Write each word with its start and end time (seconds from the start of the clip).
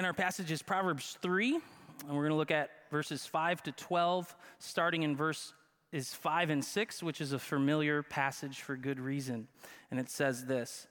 Again, 0.00 0.06
our 0.06 0.14
passage 0.14 0.50
is 0.50 0.62
Proverbs 0.62 1.18
3, 1.20 1.56
and 1.56 1.62
we're 2.08 2.22
going 2.22 2.30
to 2.30 2.36
look 2.36 2.50
at 2.50 2.70
verses 2.90 3.26
5 3.26 3.62
to 3.64 3.72
12, 3.72 4.34
starting 4.58 5.02
in 5.02 5.14
verse 5.14 5.52
is 5.92 6.14
5 6.14 6.48
and 6.48 6.64
6, 6.64 7.02
which 7.02 7.20
is 7.20 7.34
a 7.34 7.38
familiar 7.38 8.02
passage 8.02 8.62
for 8.62 8.76
good 8.76 8.98
reason. 8.98 9.46
And 9.90 10.00
it 10.00 10.08
says 10.08 10.46
this 10.46 10.86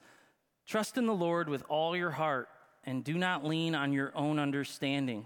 Trust 0.68 0.96
in 1.00 1.08
the 1.08 1.16
Lord 1.16 1.50
with 1.50 1.64
all 1.70 1.98
your 1.98 2.12
heart, 2.12 2.50
and 2.86 3.04
do 3.04 3.18
not 3.18 3.44
lean 3.44 3.74
on 3.74 3.94
your 3.94 4.12
own 4.14 4.38
understanding. 4.38 5.26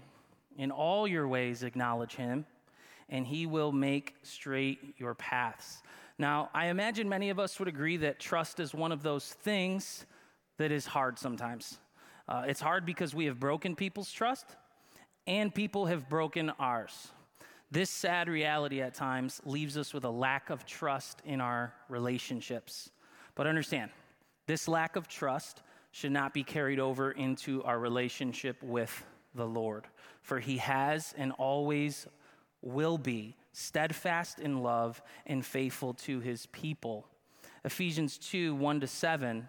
In 0.56 0.70
all 0.70 1.06
your 1.06 1.28
ways, 1.28 1.62
acknowledge 1.62 2.16
him, 2.16 2.46
and 3.10 3.26
he 3.26 3.44
will 3.44 3.70
make 3.70 4.14
straight 4.22 4.94
your 4.96 5.14
paths. 5.14 5.82
Now, 6.16 6.48
I 6.54 6.68
imagine 6.68 7.06
many 7.06 7.28
of 7.28 7.38
us 7.38 7.58
would 7.58 7.68
agree 7.68 7.98
that 7.98 8.18
trust 8.18 8.60
is 8.60 8.72
one 8.72 8.92
of 8.92 9.02
those 9.02 9.30
things 9.30 10.06
that 10.56 10.72
is 10.72 10.86
hard 10.86 11.18
sometimes. 11.18 11.76
Uh, 12.26 12.44
it's 12.46 12.60
hard 12.60 12.86
because 12.86 13.14
we 13.14 13.26
have 13.26 13.38
broken 13.38 13.76
people's 13.76 14.10
trust 14.10 14.46
and 15.26 15.54
people 15.54 15.86
have 15.86 16.08
broken 16.08 16.50
ours. 16.58 17.08
This 17.70 17.90
sad 17.90 18.28
reality 18.28 18.80
at 18.80 18.94
times 18.94 19.40
leaves 19.44 19.76
us 19.76 19.92
with 19.92 20.04
a 20.04 20.10
lack 20.10 20.50
of 20.50 20.64
trust 20.64 21.20
in 21.24 21.40
our 21.40 21.74
relationships. 21.88 22.90
But 23.34 23.46
understand, 23.46 23.90
this 24.46 24.68
lack 24.68 24.96
of 24.96 25.08
trust 25.08 25.62
should 25.90 26.12
not 26.12 26.34
be 26.34 26.44
carried 26.44 26.78
over 26.78 27.10
into 27.12 27.62
our 27.64 27.78
relationship 27.78 28.62
with 28.62 29.04
the 29.34 29.46
Lord, 29.46 29.86
for 30.22 30.38
He 30.38 30.58
has 30.58 31.14
and 31.16 31.32
always 31.32 32.06
will 32.62 32.98
be 32.98 33.36
steadfast 33.52 34.38
in 34.38 34.62
love 34.62 35.02
and 35.26 35.44
faithful 35.44 35.94
to 35.94 36.20
His 36.20 36.46
people. 36.46 37.06
Ephesians 37.64 38.18
2 38.18 38.54
1 38.54 38.80
to 38.80 38.86
7 38.86 39.48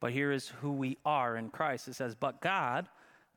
But 0.00 0.12
here 0.12 0.32
is 0.32 0.48
who 0.48 0.72
we 0.72 0.96
are 1.04 1.36
in 1.36 1.50
Christ. 1.50 1.86
It 1.86 1.94
says, 1.94 2.14
But 2.14 2.40
God, 2.40 2.88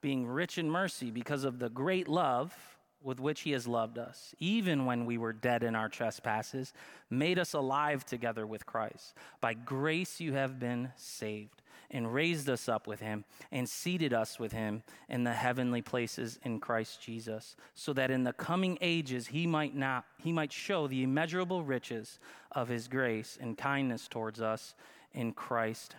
being 0.01 0.25
rich 0.25 0.57
in 0.57 0.69
mercy 0.69 1.11
because 1.11 1.43
of 1.43 1.59
the 1.59 1.69
great 1.69 2.07
love 2.07 2.55
with 3.03 3.19
which 3.19 3.41
he 3.41 3.51
has 3.51 3.67
loved 3.67 3.97
us, 3.97 4.33
even 4.39 4.85
when 4.85 5.05
we 5.05 5.17
were 5.17 5.33
dead 5.33 5.61
in 5.61 5.75
our 5.75 5.89
trespasses, 5.89 6.73
made 7.09 7.37
us 7.37 7.53
alive 7.53 8.05
together 8.05 8.47
with 8.47 8.65
Christ. 8.65 9.13
By 9.41 9.53
grace 9.53 10.21
you 10.21 10.33
have 10.33 10.57
been 10.57 10.91
saved, 10.95 11.61
and 11.91 12.13
raised 12.13 12.49
us 12.49 12.69
up 12.69 12.87
with 12.87 13.01
him, 13.01 13.25
and 13.51 13.67
seated 13.67 14.13
us 14.13 14.39
with 14.39 14.53
him 14.53 14.83
in 15.09 15.25
the 15.25 15.33
heavenly 15.33 15.81
places 15.81 16.39
in 16.43 16.59
Christ 16.59 17.01
Jesus, 17.01 17.55
so 17.75 17.91
that 17.93 18.09
in 18.09 18.23
the 18.23 18.33
coming 18.33 18.77
ages 18.79 19.27
he 19.27 19.45
might 19.45 19.75
not 19.75 20.05
he 20.17 20.31
might 20.31 20.53
show 20.53 20.87
the 20.87 21.03
immeasurable 21.03 21.63
riches 21.63 22.19
of 22.53 22.69
his 22.69 22.87
grace 22.87 23.37
and 23.39 23.57
kindness 23.57 24.07
towards 24.07 24.41
us 24.41 24.75
in 25.11 25.33
Christ 25.33 25.95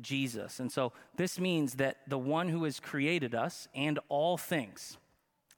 Jesus. 0.00 0.60
And 0.60 0.70
so 0.70 0.92
this 1.16 1.38
means 1.38 1.74
that 1.74 1.98
the 2.08 2.18
one 2.18 2.48
who 2.48 2.64
has 2.64 2.80
created 2.80 3.34
us 3.34 3.68
and 3.74 3.98
all 4.08 4.36
things, 4.36 4.96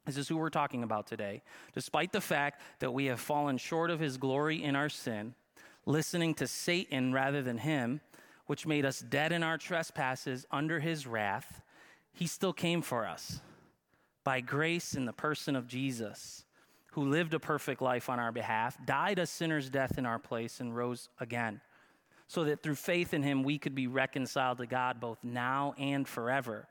this 0.05 0.17
is 0.17 0.29
who 0.29 0.37
we're 0.37 0.51
talking 0.51 0.83
about 0.83 1.07
today, 1.07 1.43
despite 1.75 2.13
the 2.13 2.21
fact 2.21 2.61
that 2.81 2.93
we 2.93 3.07
have 3.07 3.21
fallen 3.21 3.59
short 3.59 3.91
of 3.91 4.01
his 4.01 4.17
glory 4.17 4.63
in 4.63 4.77
our 4.77 4.89
sin, 4.89 5.35
listening 5.85 6.35
to 6.35 6.47
Satan 6.47 7.13
rather 7.13 7.43
than 7.43 7.59
him, 7.59 8.01
which 8.47 8.67
made 8.67 8.85
us 8.85 9.01
dead 9.01 9.33
in 9.33 9.43
our 9.43 9.59
trespasses 9.59 10.47
under 10.51 10.81
his 10.81 11.07
wrath, 11.07 11.63
he 12.13 12.27
still 12.27 12.53
came 12.53 12.83
for 12.83 13.07
us 13.07 13.41
by 14.25 14.41
grace 14.41 14.95
in 14.95 15.05
the 15.05 15.13
person 15.13 15.55
of 15.55 15.67
Jesus, 15.67 16.45
who 16.93 17.05
lived 17.05 17.35
a 17.35 17.39
perfect 17.39 17.83
life 17.83 18.09
on 18.09 18.19
our 18.19 18.33
behalf, 18.33 18.77
died 18.87 19.19
a 19.19 19.27
sinner's 19.27 19.69
death 19.69 19.99
in 19.99 20.07
our 20.07 20.19
place, 20.19 20.61
and 20.61 20.75
rose 20.75 21.09
again 21.21 21.61
so 22.27 22.45
that 22.45 22.63
through 22.63 22.75
faith 22.75 23.15
in 23.15 23.23
him 23.23 23.43
we 23.43 23.59
could 23.59 23.75
be 23.75 23.87
reconciled 23.87 24.59
to 24.59 24.67
God 24.67 25.01
both 25.01 25.19
now 25.23 25.75
and 25.79 26.07
forever. 26.07 26.67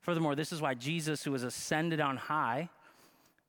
Furthermore, 0.00 0.34
this 0.34 0.52
is 0.52 0.60
why 0.60 0.74
Jesus, 0.74 1.24
who 1.24 1.34
is 1.34 1.42
ascended 1.42 2.00
on 2.00 2.16
high, 2.16 2.68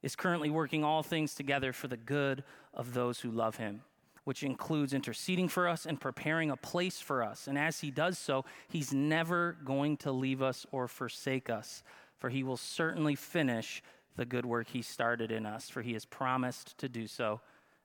is 0.02 0.16
currently 0.16 0.50
working 0.50 0.84
all 0.84 1.04
things 1.04 1.34
together 1.36 1.74
for 1.74 1.88
the 1.88 1.98
good 1.98 2.44
of 2.74 2.94
those 2.94 3.20
who 3.20 3.32
love 3.32 3.58
him, 3.58 3.82
which 4.24 4.44
includes 4.44 4.94
interceding 4.94 5.48
for 5.48 5.68
us 5.68 5.86
and 5.86 6.00
preparing 6.00 6.52
a 6.52 6.58
place 6.58 7.00
for 7.00 7.24
us. 7.24 7.48
And 7.48 7.58
as 7.58 7.80
he 7.80 7.92
does 7.92 8.18
so, 8.18 8.46
he's 8.70 8.94
never 8.94 9.58
going 9.66 9.98
to 9.98 10.12
leave 10.12 10.42
us 10.42 10.66
or 10.72 10.88
forsake 10.88 11.50
us, 11.50 11.84
for 12.18 12.30
he 12.30 12.44
will 12.44 12.58
certainly 12.58 13.16
finish 13.16 13.82
the 14.16 14.26
good 14.26 14.46
work 14.46 14.70
he 14.70 14.82
started 14.82 15.32
in 15.32 15.46
us, 15.46 15.70
for 15.70 15.82
he 15.82 15.94
has 15.94 16.06
promised 16.06 16.78
to 16.80 16.90
do 16.90 17.08
so 17.08 17.42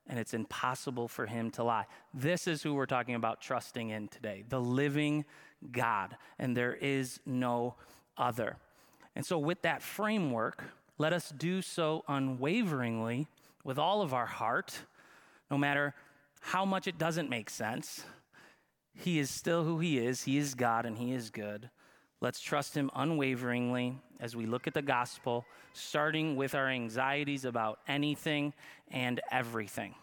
and 0.07 0.19
it's 0.19 0.33
impossible 0.33 1.07
for 1.07 1.25
him 1.25 1.49
to 1.51 1.63
lie. 1.63 1.85
This 2.13 2.47
is 2.47 2.61
who 2.61 2.73
we're 2.73 2.85
talking 2.85 3.15
about 3.15 3.41
trusting 3.41 3.89
in 3.89 4.07
today 4.07 4.43
the 4.49 4.59
living 4.59 5.25
God, 5.71 6.17
and 6.37 6.55
there 6.55 6.75
is 6.75 7.19
no 7.25 7.75
other. 8.17 8.57
And 9.15 9.25
so, 9.25 9.37
with 9.37 9.61
that 9.61 9.81
framework, 9.81 10.63
let 10.97 11.13
us 11.13 11.29
do 11.29 11.61
so 11.61 12.03
unwaveringly 12.07 13.27
with 13.63 13.77
all 13.79 14.01
of 14.01 14.13
our 14.13 14.25
heart, 14.25 14.73
no 15.49 15.57
matter 15.57 15.93
how 16.41 16.65
much 16.65 16.87
it 16.87 16.97
doesn't 16.97 17.29
make 17.29 17.49
sense. 17.49 18.03
He 18.95 19.19
is 19.19 19.29
still 19.29 19.63
who 19.63 19.79
He 19.79 19.97
is. 19.97 20.23
He 20.23 20.37
is 20.37 20.53
God 20.53 20.85
and 20.85 20.97
He 20.97 21.13
is 21.13 21.29
good. 21.29 21.69
Let's 22.23 22.39
trust 22.39 22.73
Him 22.73 22.89
unwaveringly 22.95 23.97
as 24.21 24.33
we 24.33 24.45
look 24.45 24.65
at 24.65 24.73
the 24.73 24.81
gospel, 24.81 25.43
starting 25.73 26.37
with 26.37 26.55
our 26.55 26.69
anxieties 26.69 27.43
about 27.43 27.79
anything 27.85 28.53
and 28.91 29.19
everything. 29.29 29.93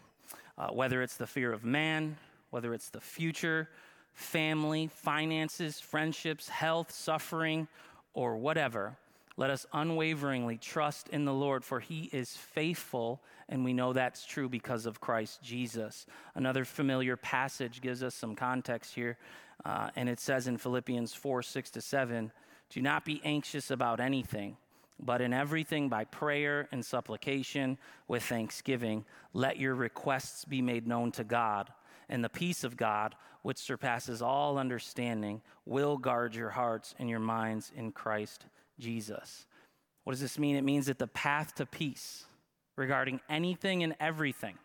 Uh, 0.55 0.67
whether 0.67 1.01
it's 1.01 1.17
the 1.17 1.25
fear 1.25 1.51
of 1.51 1.65
man, 1.65 2.17
whether 2.51 2.75
it's 2.75 2.89
the 2.89 3.01
future, 3.01 3.69
family, 4.13 4.85
finances, 4.85 5.79
friendships, 5.79 6.47
health, 6.47 6.91
suffering, 6.91 7.67
or 8.13 8.37
whatever, 8.37 8.95
let 9.35 9.49
us 9.49 9.65
unwaveringly 9.73 10.57
trust 10.57 11.09
in 11.09 11.25
the 11.25 11.33
Lord, 11.33 11.65
for 11.65 11.79
he 11.79 12.07
is 12.13 12.37
faithful, 12.37 13.19
and 13.49 13.65
we 13.65 13.73
know 13.73 13.93
that's 13.93 14.27
true 14.27 14.47
because 14.47 14.85
of 14.85 15.01
Christ 15.01 15.41
Jesus. 15.41 16.05
Another 16.35 16.65
familiar 16.65 17.17
passage 17.17 17.81
gives 17.81 18.03
us 18.03 18.13
some 18.13 18.35
context 18.35 18.93
here, 18.93 19.17
uh, 19.65 19.89
and 19.95 20.09
it 20.09 20.19
says 20.19 20.47
in 20.47 20.57
Philippians 20.57 21.13
4 21.13 21.43
6 21.43 21.69
to 21.71 21.81
7 21.81 22.31
Do 22.69 22.81
not 22.81 23.05
be 23.05 23.21
anxious 23.23 23.71
about 23.71 23.99
anything, 23.99 24.57
but 24.99 25.21
in 25.21 25.33
everything 25.33 25.89
by 25.89 26.05
prayer 26.05 26.67
and 26.71 26.85
supplication 26.85 27.77
with 28.07 28.23
thanksgiving, 28.23 29.05
let 29.33 29.57
your 29.57 29.75
requests 29.75 30.45
be 30.45 30.61
made 30.61 30.87
known 30.87 31.11
to 31.13 31.23
God, 31.23 31.71
and 32.09 32.23
the 32.23 32.29
peace 32.29 32.63
of 32.63 32.77
God, 32.77 33.15
which 33.41 33.57
surpasses 33.57 34.21
all 34.21 34.57
understanding, 34.57 35.41
will 35.65 35.97
guard 35.97 36.35
your 36.35 36.49
hearts 36.49 36.95
and 36.99 37.09
your 37.09 37.19
minds 37.19 37.71
in 37.75 37.91
Christ 37.91 38.45
Jesus. 38.79 39.45
What 40.03 40.13
does 40.13 40.21
this 40.21 40.39
mean? 40.39 40.55
It 40.55 40.63
means 40.63 40.87
that 40.87 40.99
the 40.99 41.07
path 41.07 41.55
to 41.55 41.65
peace 41.65 42.25
regarding 42.75 43.19
anything 43.29 43.83
and 43.83 43.95
everything 43.99 44.55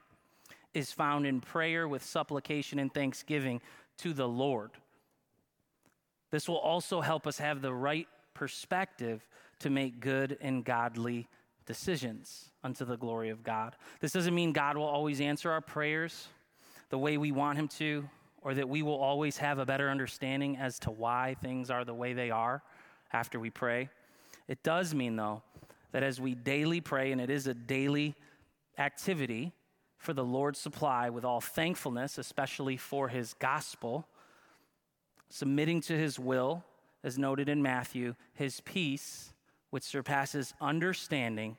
is 0.72 0.92
found 0.92 1.26
in 1.26 1.40
prayer 1.40 1.86
with 1.88 2.04
supplication 2.04 2.78
and 2.78 2.92
thanksgiving 2.92 3.60
to 3.98 4.12
the 4.12 4.28
Lord. 4.28 4.70
This 6.36 6.50
will 6.50 6.58
also 6.58 7.00
help 7.00 7.26
us 7.26 7.38
have 7.38 7.62
the 7.62 7.72
right 7.72 8.06
perspective 8.34 9.26
to 9.60 9.70
make 9.70 10.00
good 10.00 10.36
and 10.42 10.62
godly 10.62 11.28
decisions 11.64 12.50
unto 12.62 12.84
the 12.84 12.98
glory 12.98 13.30
of 13.30 13.42
God. 13.42 13.74
This 14.00 14.12
doesn't 14.12 14.34
mean 14.34 14.52
God 14.52 14.76
will 14.76 14.84
always 14.84 15.22
answer 15.22 15.50
our 15.50 15.62
prayers 15.62 16.28
the 16.90 16.98
way 16.98 17.16
we 17.16 17.32
want 17.32 17.56
Him 17.58 17.68
to, 17.78 18.06
or 18.42 18.52
that 18.52 18.68
we 18.68 18.82
will 18.82 18.98
always 18.98 19.38
have 19.38 19.58
a 19.58 19.64
better 19.64 19.88
understanding 19.88 20.58
as 20.58 20.78
to 20.80 20.90
why 20.90 21.36
things 21.40 21.70
are 21.70 21.86
the 21.86 21.94
way 21.94 22.12
they 22.12 22.30
are 22.30 22.62
after 23.14 23.40
we 23.40 23.48
pray. 23.48 23.88
It 24.46 24.62
does 24.62 24.94
mean, 24.94 25.16
though, 25.16 25.42
that 25.92 26.02
as 26.02 26.20
we 26.20 26.34
daily 26.34 26.82
pray, 26.82 27.12
and 27.12 27.20
it 27.22 27.30
is 27.30 27.46
a 27.46 27.54
daily 27.54 28.14
activity 28.76 29.54
for 29.96 30.12
the 30.12 30.22
Lord's 30.22 30.58
supply 30.58 31.08
with 31.08 31.24
all 31.24 31.40
thankfulness, 31.40 32.18
especially 32.18 32.76
for 32.76 33.08
His 33.08 33.32
gospel, 33.32 34.06
submitting 35.28 35.80
to 35.82 35.96
His 35.96 36.18
will, 36.18 36.64
as 37.02 37.18
noted 37.18 37.48
in 37.48 37.62
Matthew, 37.62 38.14
His 38.34 38.60
peace, 38.60 39.32
which 39.70 39.84
surpasses 39.84 40.54
understanding, 40.60 41.56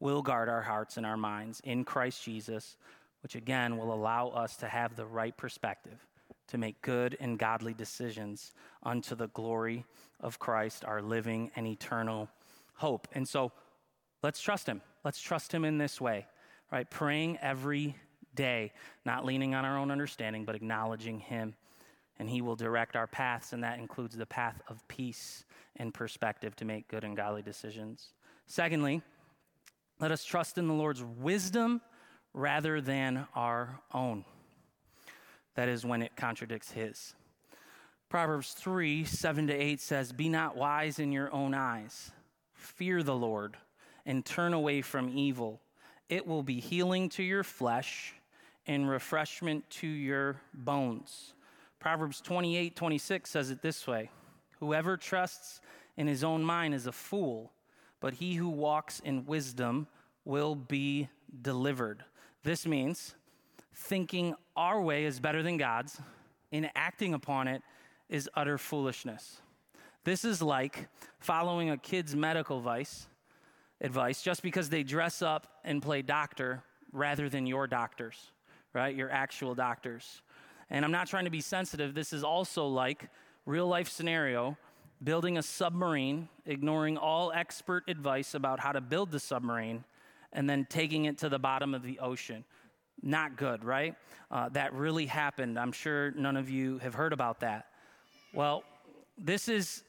will 0.00 0.22
guard 0.22 0.48
our 0.48 0.62
hearts 0.62 0.96
and 0.96 1.06
our 1.06 1.16
minds 1.16 1.60
in 1.64 1.84
Christ 1.84 2.24
Jesus, 2.24 2.76
which 3.22 3.36
again 3.36 3.76
will 3.76 3.92
allow 3.94 4.28
us 4.28 4.56
to 4.56 4.66
have 4.66 4.96
the 4.96 5.06
right 5.06 5.36
perspective 5.36 6.06
to 6.48 6.58
make 6.58 6.82
good 6.82 7.16
and 7.20 7.38
godly 7.38 7.72
decisions 7.72 8.52
unto 8.82 9.14
the 9.14 9.28
glory 9.28 9.84
of 10.20 10.38
Christ, 10.38 10.84
our 10.84 11.00
living 11.00 11.50
and 11.54 11.66
eternal 11.66 12.28
hope. 12.74 13.06
And 13.14 13.26
so, 13.26 13.52
Let's 14.22 14.40
trust 14.40 14.68
him. 14.68 14.80
Let's 15.04 15.20
trust 15.20 15.52
him 15.52 15.64
in 15.64 15.78
this 15.78 16.00
way, 16.00 16.26
right? 16.70 16.88
Praying 16.88 17.38
every 17.42 17.96
day, 18.34 18.72
not 19.04 19.24
leaning 19.24 19.54
on 19.54 19.64
our 19.64 19.76
own 19.76 19.90
understanding, 19.90 20.44
but 20.44 20.54
acknowledging 20.54 21.18
him. 21.18 21.54
And 22.22 22.30
he 22.30 22.40
will 22.40 22.54
direct 22.54 22.94
our 22.94 23.08
paths, 23.08 23.52
and 23.52 23.64
that 23.64 23.80
includes 23.80 24.16
the 24.16 24.26
path 24.26 24.62
of 24.68 24.86
peace 24.86 25.44
and 25.74 25.92
perspective 25.92 26.54
to 26.54 26.64
make 26.64 26.86
good 26.86 27.02
and 27.02 27.16
godly 27.16 27.42
decisions. 27.42 28.10
Secondly, 28.46 29.02
let 29.98 30.12
us 30.12 30.22
trust 30.22 30.56
in 30.56 30.68
the 30.68 30.72
Lord's 30.72 31.02
wisdom 31.02 31.80
rather 32.32 32.80
than 32.80 33.26
our 33.34 33.80
own. 33.92 34.24
That 35.56 35.68
is 35.68 35.84
when 35.84 36.00
it 36.00 36.14
contradicts 36.14 36.70
his. 36.70 37.16
Proverbs 38.08 38.52
3 38.52 39.04
7 39.04 39.48
to 39.48 39.52
8 39.52 39.80
says, 39.80 40.12
Be 40.12 40.28
not 40.28 40.56
wise 40.56 41.00
in 41.00 41.10
your 41.10 41.34
own 41.34 41.54
eyes. 41.54 42.12
Fear 42.54 43.02
the 43.02 43.16
Lord 43.16 43.56
and 44.06 44.24
turn 44.24 44.52
away 44.52 44.80
from 44.80 45.08
evil. 45.08 45.60
It 46.08 46.24
will 46.24 46.44
be 46.44 46.60
healing 46.60 47.08
to 47.08 47.24
your 47.24 47.42
flesh 47.42 48.14
and 48.64 48.88
refreshment 48.88 49.68
to 49.70 49.88
your 49.88 50.36
bones. 50.54 51.34
Proverbs 51.82 52.20
28 52.20 52.76
26 52.76 53.28
says 53.28 53.50
it 53.50 53.60
this 53.60 53.88
way 53.88 54.08
Whoever 54.60 54.96
trusts 54.96 55.60
in 55.96 56.06
his 56.06 56.22
own 56.22 56.44
mind 56.44 56.74
is 56.74 56.86
a 56.86 56.92
fool, 56.92 57.50
but 57.98 58.14
he 58.14 58.34
who 58.34 58.48
walks 58.48 59.00
in 59.00 59.26
wisdom 59.26 59.88
will 60.24 60.54
be 60.54 61.08
delivered. 61.42 62.04
This 62.44 62.66
means 62.66 63.16
thinking 63.74 64.36
our 64.54 64.80
way 64.80 65.06
is 65.06 65.18
better 65.18 65.42
than 65.42 65.56
God's 65.56 66.00
and 66.52 66.70
acting 66.76 67.14
upon 67.14 67.48
it 67.48 67.62
is 68.08 68.30
utter 68.36 68.58
foolishness. 68.58 69.40
This 70.04 70.24
is 70.24 70.40
like 70.40 70.88
following 71.18 71.70
a 71.70 71.76
kid's 71.76 72.14
medical 72.14 72.58
advice, 72.58 73.08
advice 73.80 74.22
just 74.22 74.44
because 74.44 74.68
they 74.68 74.84
dress 74.84 75.20
up 75.20 75.48
and 75.64 75.82
play 75.82 76.02
doctor 76.02 76.62
rather 76.92 77.28
than 77.28 77.44
your 77.44 77.66
doctors, 77.66 78.30
right? 78.72 78.94
Your 78.94 79.10
actual 79.10 79.56
doctors. 79.56 80.22
And 80.72 80.86
I'm 80.86 80.90
not 80.90 81.06
trying 81.06 81.26
to 81.26 81.30
be 81.30 81.42
sensitive. 81.42 81.94
This 81.94 82.12
is 82.14 82.24
also 82.24 82.66
like 82.66 83.10
real 83.46 83.68
life 83.68 83.88
scenario 83.88 84.56
building 85.04 85.36
a 85.36 85.42
submarine, 85.42 86.28
ignoring 86.46 86.96
all 86.96 87.30
expert 87.32 87.84
advice 87.88 88.34
about 88.34 88.58
how 88.58 88.72
to 88.72 88.80
build 88.80 89.10
the 89.10 89.18
submarine, 89.18 89.84
and 90.32 90.48
then 90.48 90.66
taking 90.70 91.04
it 91.04 91.18
to 91.18 91.28
the 91.28 91.38
bottom 91.38 91.74
of 91.74 91.82
the 91.82 91.98
ocean. 91.98 92.44
Not 93.02 93.36
good, 93.36 93.64
right? 93.64 93.96
Uh, 94.30 94.48
that 94.50 94.72
really 94.72 95.06
happened. 95.06 95.58
I'm 95.58 95.72
sure 95.72 96.12
none 96.12 96.36
of 96.36 96.48
you 96.48 96.78
have 96.78 96.94
heard 96.94 97.12
about 97.12 97.40
that. 97.40 97.66
Well, 98.32 98.62
this 99.18 99.48
is, 99.48 99.82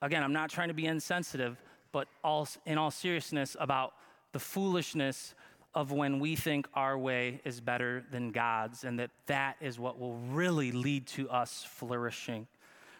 again, 0.00 0.22
I'm 0.22 0.32
not 0.32 0.50
trying 0.50 0.68
to 0.68 0.74
be 0.74 0.86
insensitive, 0.86 1.60
but 1.92 2.08
all, 2.22 2.48
in 2.64 2.78
all 2.78 2.90
seriousness, 2.90 3.56
about 3.60 3.92
the 4.32 4.38
foolishness 4.38 5.34
of 5.74 5.90
when 5.90 6.20
we 6.20 6.36
think 6.36 6.68
our 6.74 6.96
way 6.96 7.40
is 7.44 7.60
better 7.60 8.04
than 8.10 8.30
God's, 8.30 8.84
and 8.84 8.98
that 9.00 9.10
that 9.26 9.56
is 9.60 9.78
what 9.78 9.98
will 9.98 10.14
really 10.14 10.70
lead 10.70 11.06
to 11.08 11.28
us 11.28 11.66
flourishing. 11.68 12.46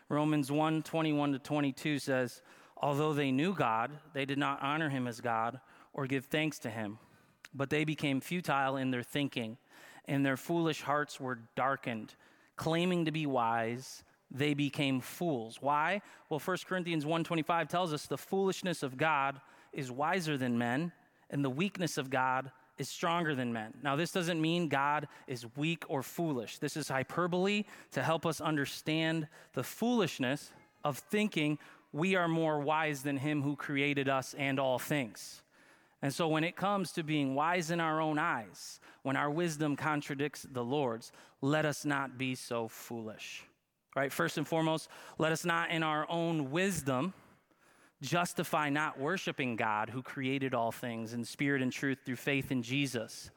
Romans 0.09 0.51
1 0.51 0.83
21 0.83 1.33
to 1.33 1.39
22 1.39 1.99
says, 1.99 2.43
Although 2.77 3.15
they 3.15 3.31
knew 3.31 3.55
God, 3.55 3.93
they 4.13 4.25
did 4.25 4.39
not 4.39 4.61
honor 4.61 4.89
him 4.89 5.07
as 5.07 5.21
God 5.21 5.61
or 5.93 6.07
give 6.07 6.27
thanks 6.27 6.59
to 6.61 6.71
him, 6.71 6.99
but 7.55 7.71
they 7.71 7.85
became 7.85 8.21
futile 8.21 8.77
in 8.77 8.91
their 8.91 9.03
thinking, 9.03 9.57
and 10.07 10.27
their 10.27 10.37
foolish 10.37 10.83
hearts 10.83 11.21
were 11.21 11.39
darkened. 11.55 12.15
Claiming 12.57 13.05
to 13.05 13.13
be 13.13 13.27
wise, 13.27 14.03
they 14.31 14.53
became 14.53 15.01
fools. 15.01 15.59
Why? 15.61 16.03
Well, 16.29 16.41
1 16.41 16.67
Corinthians 16.67 17.07
1:25 17.07 17.69
tells 17.69 17.93
us 17.93 18.07
the 18.07 18.19
foolishness 18.19 18.83
of 18.83 18.97
God 18.97 19.41
is 19.73 19.91
wiser 19.91 20.37
than 20.37 20.59
men, 20.59 20.93
and 21.31 21.45
the 21.45 21.51
weakness 21.51 21.97
of 21.97 22.11
God 22.11 22.51
is 22.79 22.89
stronger 22.89 23.35
than 23.35 23.53
men. 23.53 23.75
Now, 23.83 23.97
this 23.97 24.11
doesn't 24.11 24.41
mean 24.41 24.69
God 24.69 25.09
is 25.27 25.47
weak 25.57 25.85
or 25.89 26.03
foolish. 26.03 26.59
This 26.59 26.77
is 26.77 26.89
hyperbole 26.89 27.65
to 27.93 28.03
help 28.03 28.27
us 28.27 28.41
understand 28.41 29.29
the 29.53 29.63
foolishness 29.63 30.51
of 30.83 30.99
thinking 30.99 31.59
we 31.93 32.17
are 32.17 32.29
more 32.29 32.59
wise 32.59 33.03
than 33.03 33.17
Him 33.17 33.43
who 33.43 33.55
created 33.55 34.09
us 34.09 34.35
and 34.37 34.59
all 34.59 34.79
things. 34.79 35.43
And 36.03 36.13
so, 36.13 36.29
when 36.29 36.45
it 36.45 36.57
comes 36.57 36.93
to 36.93 37.03
being 37.03 37.35
wise 37.35 37.71
in 37.71 37.81
our 37.81 38.01
own 38.01 38.19
eyes, 38.19 38.81
when 39.03 39.17
our 39.17 39.31
wisdom 39.31 39.77
contradicts 39.77 40.45
the 40.51 40.65
Lord's, 40.65 41.13
let 41.41 41.65
us 41.65 41.85
not 41.85 42.19
be 42.19 42.35
so 42.35 42.69
foolish. 42.69 43.45
Right? 43.95 44.13
First 44.13 44.37
and 44.37 44.47
foremost, 44.47 44.89
let 45.19 45.31
us 45.31 45.45
not 45.45 45.71
in 45.71 45.85
our 45.85 46.05
own 46.11 46.51
wisdom 46.51 47.15
justify 48.05 48.69
not 48.69 48.99
worshiping 48.99 49.57
God 49.57 49.91
who 49.91 50.03
created 50.03 50.55
all 50.55 50.71
things 50.71 51.15
in 51.15 51.25
spirit 51.25 51.63
and 51.63 51.73
truth 51.73 51.99
through 52.05 52.17
faith 52.17 52.53
in 52.53 52.63
Jesus, 52.63 53.31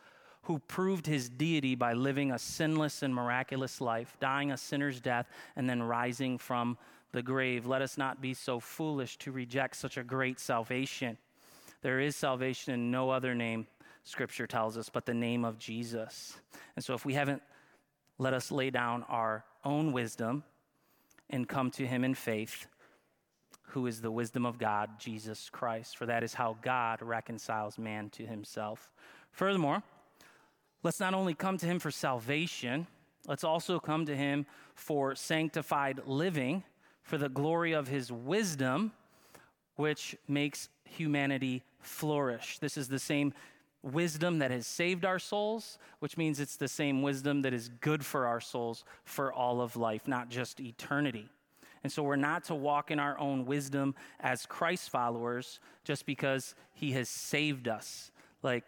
who 0.44 0.60
proved 0.60 1.08
his 1.08 1.30
deity 1.30 1.75
by 1.75 1.94
living 1.94 2.31
a 2.31 2.40
sinless 2.40 3.02
and 3.02 3.14
miraculous 3.14 3.81
life, 3.81 4.18
dying 4.19 4.52
a 4.52 4.58
sinner's 4.58 5.00
death, 5.00 5.28
and 5.56 5.69
then 5.69 5.81
rising 5.81 6.38
from 6.38 6.78
the 7.14 7.24
grave. 7.24 7.66
Let 7.66 7.81
us 7.81 7.98
not 7.98 8.22
be 8.22 8.34
so 8.34 8.60
foolish 8.60 9.18
to 9.19 9.31
reject 9.31 9.75
such 9.78 9.98
a 9.98 10.04
great 10.04 10.40
salvation. 10.40 11.18
There 11.81 12.00
is 12.00 12.16
salvation 12.16 12.74
in 12.74 12.92
no 12.92 13.10
other 13.10 13.34
name, 13.34 13.68
scripture 14.04 14.48
tells 14.48 14.78
us, 14.78 14.90
but 14.90 15.06
the 15.06 15.14
name 15.14 15.46
of 15.46 15.58
Jesus. 15.58 16.38
And 16.75 16.84
so 16.84 16.94
if 16.94 17.06
we 17.06 17.14
haven't, 17.14 17.42
let 18.18 18.34
us 18.34 18.52
lay 18.52 18.69
down 18.69 19.04
our 19.04 19.46
own 19.64 19.94
wisdom 19.94 20.44
and 21.30 21.48
come 21.48 21.72
to 21.72 21.86
him 21.86 22.04
in 22.04 22.16
faith 22.16 22.68
who 23.68 23.86
is 23.86 24.02
the 24.02 24.12
wisdom 24.12 24.46
of 24.46 24.58
God, 24.58 24.90
Jesus 24.98 25.50
Christ, 25.50 25.98
for 25.98 26.06
that 26.06 26.24
is 26.24 26.34
how 26.34 26.58
God 26.62 27.02
reconciles 27.02 27.78
man 27.78 28.10
to 28.12 28.25
himself. 28.25 28.90
Furthermore, 29.31 29.84
let's 30.84 31.00
not 31.00 31.14
only 31.14 31.34
come 31.34 31.58
to 31.58 31.66
him 31.66 31.80
for 31.80 31.92
salvation, 31.92 32.88
let's 33.28 33.44
also 33.44 33.80
come 33.80 34.06
to 34.06 34.16
him 34.16 34.46
for 34.74 35.16
sanctified 35.16 36.02
living, 36.06 36.64
for 37.04 37.18
the 37.18 37.30
glory 37.30 37.74
of 37.74 37.88
his 37.88 38.12
wisdom, 38.12 38.92
which 39.76 40.16
makes 40.28 40.69
humanity 40.86 41.64
flourish. 41.80 42.59
This 42.59 42.78
is 42.78 42.88
the 42.88 43.00
same 43.00 43.33
wisdom 43.83 44.40
that 44.40 44.52
has 44.52 44.66
saved 44.66 45.06
our 45.06 45.19
souls, 45.19 45.78
which 46.00 46.18
means 46.18 46.40
it's 46.40 46.57
the 46.57 46.68
same 46.68 47.02
wisdom 47.02 47.42
that 47.42 47.54
is 47.54 47.69
good 47.81 48.06
for 48.06 48.26
our 48.26 48.42
souls 48.42 48.83
for 49.06 49.31
all 49.31 49.62
of 49.62 49.76
life, 49.76 50.07
not 50.07 50.30
just 50.30 50.59
eternity. 50.59 51.30
And 51.84 51.92
so 51.92 52.04
we're 52.04 52.16
not 52.16 52.44
to 52.46 52.56
walk 52.56 52.92
in 52.92 53.00
our 53.00 53.18
own 53.19 53.46
wisdom 53.46 53.96
as 54.19 54.46
Christ 54.46 54.90
followers 54.90 55.60
just 55.84 56.06
because 56.06 56.56
he 56.74 56.92
has 56.94 57.10
saved 57.10 57.68
us. 57.68 58.12
Like, 58.44 58.66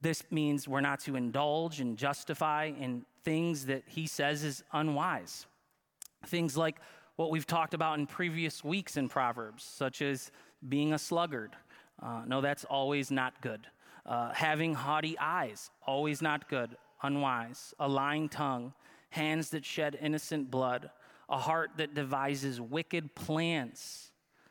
this 0.00 0.22
means 0.30 0.68
we're 0.68 0.80
not 0.80 1.00
to 1.00 1.16
indulge 1.16 1.80
and 1.80 1.96
justify 1.96 2.70
in 2.78 3.04
things 3.24 3.66
that 3.66 3.82
he 3.86 4.06
says 4.06 4.44
is 4.44 4.62
unwise. 4.72 5.46
Things 6.26 6.56
like 6.56 6.76
what 7.16 7.30
we've 7.30 7.46
talked 7.46 7.74
about 7.74 7.98
in 7.98 8.06
previous 8.06 8.62
weeks 8.62 8.96
in 8.96 9.08
Proverbs, 9.08 9.64
such 9.64 10.02
as 10.02 10.30
being 10.68 10.92
a 10.92 10.98
sluggard. 10.98 11.56
Uh, 12.00 12.22
no, 12.26 12.40
that's 12.40 12.64
always 12.64 13.10
not 13.10 13.40
good. 13.40 13.66
Uh, 14.04 14.32
having 14.32 14.74
haughty 14.74 15.18
eyes, 15.18 15.70
always 15.86 16.22
not 16.22 16.48
good, 16.48 16.76
unwise. 17.02 17.74
A 17.80 17.88
lying 17.88 18.28
tongue, 18.28 18.74
hands 19.10 19.50
that 19.50 19.64
shed 19.64 19.98
innocent 20.00 20.50
blood 20.50 20.90
a 21.28 21.38
heart 21.38 21.70
that 21.76 21.94
devises 21.94 22.60
wicked 22.60 23.14
plans, 23.14 24.10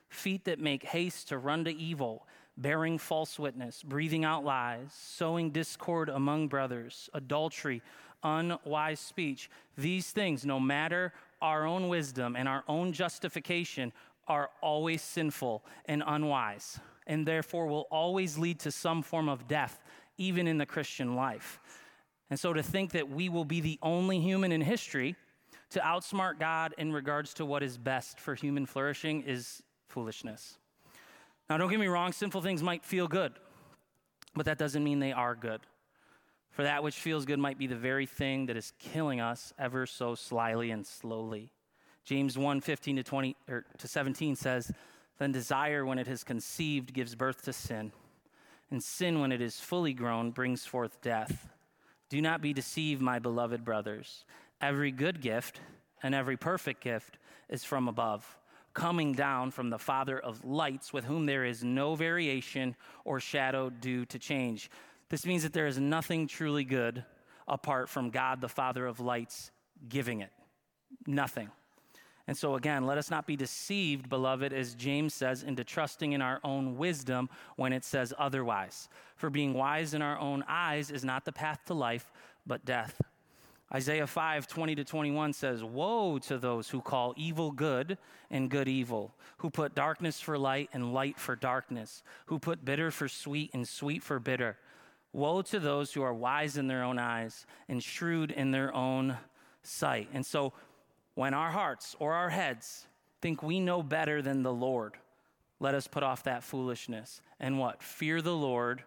feet 0.09 0.45
that 0.45 0.59
make 0.59 0.83
haste 0.83 1.29
to 1.29 1.37
run 1.37 1.63
to 1.65 1.71
evil, 1.71 2.27
bearing 2.57 2.97
false 2.97 3.37
witness, 3.37 3.83
breathing 3.83 4.25
out 4.25 4.43
lies, 4.43 4.91
sowing 4.93 5.51
discord 5.51 6.09
among 6.09 6.47
brothers, 6.47 7.09
adultery, 7.13 7.81
unwise 8.23 8.99
speech. 8.99 9.49
These 9.77 10.11
things, 10.11 10.45
no 10.45 10.59
matter 10.59 11.13
our 11.41 11.65
own 11.65 11.87
wisdom 11.89 12.35
and 12.35 12.47
our 12.47 12.63
own 12.67 12.91
justification, 12.91 13.91
are 14.27 14.49
always 14.61 15.01
sinful 15.01 15.63
and 15.85 16.03
unwise, 16.05 16.79
and 17.07 17.25
therefore 17.25 17.67
will 17.67 17.87
always 17.91 18.37
lead 18.37 18.59
to 18.61 18.71
some 18.71 19.01
form 19.01 19.29
of 19.29 19.47
death, 19.47 19.83
even 20.17 20.47
in 20.47 20.57
the 20.57 20.65
Christian 20.65 21.15
life. 21.15 21.59
And 22.29 22.39
so 22.39 22.53
to 22.53 22.63
think 22.63 22.91
that 22.91 23.09
we 23.09 23.29
will 23.29 23.45
be 23.45 23.61
the 23.61 23.77
only 23.83 24.19
human 24.19 24.51
in 24.51 24.61
history 24.61 25.15
to 25.71 25.79
outsmart 25.79 26.39
God 26.39 26.73
in 26.77 26.91
regards 26.91 27.33
to 27.35 27.45
what 27.45 27.63
is 27.63 27.77
best 27.77 28.19
for 28.19 28.35
human 28.35 28.65
flourishing 28.65 29.23
is 29.23 29.61
foolishness. 29.87 30.57
Now, 31.49 31.57
don't 31.57 31.69
get 31.69 31.79
me 31.79 31.87
wrong, 31.87 32.11
sinful 32.11 32.41
things 32.41 32.63
might 32.63 32.83
feel 32.83 33.07
good, 33.07 33.33
but 34.35 34.45
that 34.45 34.57
doesn't 34.57 34.83
mean 34.83 34.99
they 34.99 35.11
are 35.11 35.35
good. 35.35 35.61
For 36.51 36.63
that 36.63 36.83
which 36.83 36.95
feels 36.95 37.25
good 37.25 37.39
might 37.39 37.59
be 37.59 37.67
the 37.67 37.75
very 37.75 38.05
thing 38.05 38.45
that 38.45 38.55
is 38.55 38.71
killing 38.79 39.19
us 39.19 39.53
ever 39.59 39.85
so 39.85 40.15
slyly 40.15 40.71
and 40.71 40.87
slowly. 40.87 41.51
James 42.05 42.37
1 42.37 42.61
15 42.61 42.95
to, 42.97 43.03
20, 43.03 43.35
or 43.49 43.65
to 43.77 43.87
17 43.87 44.35
says, 44.35 44.71
Then 45.19 45.31
desire, 45.31 45.85
when 45.85 45.99
it 45.99 46.07
has 46.07 46.23
conceived, 46.23 46.93
gives 46.93 47.13
birth 47.13 47.43
to 47.43 47.53
sin, 47.53 47.91
and 48.71 48.81
sin, 48.81 49.19
when 49.19 49.31
it 49.31 49.41
is 49.41 49.59
fully 49.59 49.93
grown, 49.93 50.31
brings 50.31 50.65
forth 50.65 51.01
death. 51.01 51.49
Do 52.09 52.21
not 52.21 52.41
be 52.41 52.53
deceived, 52.53 53.01
my 53.01 53.19
beloved 53.19 53.65
brothers. 53.65 54.23
Every 54.61 54.91
good 54.91 55.21
gift 55.21 55.59
and 56.01 56.15
every 56.15 56.37
perfect 56.37 56.83
gift 56.83 57.17
is 57.49 57.63
from 57.63 57.87
above, 57.87 58.37
coming 58.73 59.13
down 59.13 59.51
from 59.51 59.69
the 59.69 59.79
Father 59.79 60.19
of 60.19 60.43
lights, 60.45 60.93
with 60.93 61.05
whom 61.05 61.25
there 61.25 61.45
is 61.45 61.63
no 61.63 61.95
variation 61.95 62.75
or 63.03 63.19
shadow 63.19 63.69
due 63.69 64.05
to 64.05 64.19
change. 64.19 64.69
This 65.09 65.25
means 65.25 65.43
that 65.43 65.53
there 65.53 65.67
is 65.67 65.79
nothing 65.79 66.27
truly 66.27 66.63
good 66.63 67.03
apart 67.47 67.89
from 67.89 68.09
God, 68.09 68.41
the 68.41 68.49
Father 68.49 68.85
of 68.85 68.99
lights, 68.99 69.51
giving 69.87 70.21
it. 70.21 70.31
Nothing. 71.05 71.49
And 72.27 72.35
so, 72.35 72.55
again, 72.55 72.85
let 72.85 72.97
us 72.97 73.11
not 73.11 73.27
be 73.27 73.35
deceived, 73.35 74.09
beloved, 74.09 74.51
as 74.51 74.73
James 74.73 75.13
says, 75.13 75.43
into 75.43 75.63
trusting 75.63 76.13
in 76.13 76.23
our 76.23 76.39
own 76.43 76.75
wisdom 76.75 77.29
when 77.55 77.71
it 77.71 77.83
says 77.83 78.13
otherwise. 78.17 78.89
For 79.15 79.29
being 79.29 79.53
wise 79.53 79.93
in 79.93 80.01
our 80.01 80.17
own 80.17 80.43
eyes 80.47 80.89
is 80.89 81.03
not 81.03 81.25
the 81.25 81.31
path 81.31 81.59
to 81.67 81.75
life, 81.75 82.11
but 82.47 82.65
death. 82.65 82.99
Isaiah 83.73 84.07
5 84.07 84.47
20 84.47 84.75
to 84.75 84.83
21 84.83 85.33
says, 85.33 85.63
Woe 85.63 86.19
to 86.19 86.37
those 86.37 86.69
who 86.69 86.81
call 86.81 87.13
evil 87.17 87.51
good 87.51 87.97
and 88.29 88.49
good 88.49 88.67
evil, 88.67 89.15
who 89.37 89.49
put 89.49 89.73
darkness 89.73 90.19
for 90.19 90.37
light 90.37 90.69
and 90.73 90.93
light 90.93 91.19
for 91.19 91.35
darkness, 91.35 92.03
who 92.27 92.37
put 92.37 92.63
bitter 92.63 92.91
for 92.91 93.07
sweet 93.07 93.51
and 93.53 93.67
sweet 93.67 94.03
for 94.03 94.19
bitter. 94.19 94.57
Woe 95.13 95.41
to 95.43 95.59
those 95.59 95.93
who 95.93 96.03
are 96.03 96.13
wise 96.13 96.57
in 96.57 96.67
their 96.67 96.83
own 96.83 96.99
eyes 96.99 97.45
and 97.67 97.81
shrewd 97.81 98.31
in 98.31 98.51
their 98.51 98.73
own 98.73 99.17
sight. 99.63 100.09
And 100.13 100.25
so, 100.25 100.53
when 101.15 101.33
our 101.33 101.51
hearts 101.51 101.95
or 101.99 102.13
our 102.13 102.29
heads 102.29 102.87
think 103.21 103.41
we 103.41 103.59
know 103.59 103.81
better 103.81 104.21
than 104.21 104.43
the 104.43 104.53
Lord, 104.53 104.97
let 105.59 105.73
us 105.73 105.87
put 105.87 106.03
off 106.03 106.23
that 106.23 106.43
foolishness 106.43 107.21
and 107.39 107.57
what? 107.57 107.81
Fear 107.81 108.21
the 108.21 108.35
Lord, 108.35 108.83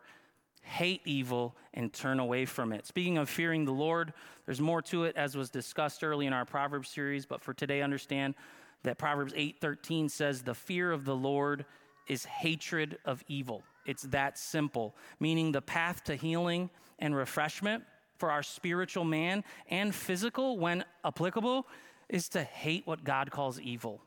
hate 0.69 1.01
evil, 1.05 1.57
and 1.75 1.93
turn 1.93 2.21
away 2.21 2.45
from 2.45 2.73
it. 2.73 2.87
Speaking 2.87 3.19
of 3.19 3.29
fearing 3.29 3.65
the 3.65 3.73
Lord, 3.73 4.13
there's 4.45 4.61
more 4.61 4.83
to 4.83 5.05
it 5.05 5.17
as 5.17 5.37
was 5.37 5.51
discussed 5.51 6.05
early 6.05 6.27
in 6.27 6.33
our 6.33 6.45
Proverbs 6.45 6.89
series, 6.89 7.27
but 7.27 7.43
for 7.43 7.55
today, 7.55 7.83
understand 7.83 8.35
that 8.83 8.99
Proverbs 8.99 9.33
8:13 9.35 10.09
says, 10.09 10.43
"The 10.43 10.55
fear 10.55 10.93
of 10.93 11.05
the 11.05 11.17
Lord 11.17 11.65
is 12.07 12.25
hatred 12.25 12.99
of 13.05 13.25
evil." 13.27 13.65
It's 13.87 14.03
that 14.05 14.39
simple, 14.39 14.95
meaning 15.19 15.53
the 15.53 15.63
path 15.63 16.05
to 16.05 16.15
healing 16.15 16.71
and 16.99 17.17
refreshment 17.17 17.85
for 18.19 18.31
our 18.31 18.43
spiritual 18.43 19.05
man 19.05 19.45
and 19.69 19.95
physical, 19.95 20.59
when 20.59 20.85
applicable, 21.05 21.67
is 22.09 22.29
to 22.31 22.43
hate 22.43 22.87
what 22.87 23.05
God 23.05 23.31
calls 23.31 23.61
evil. 23.61 24.03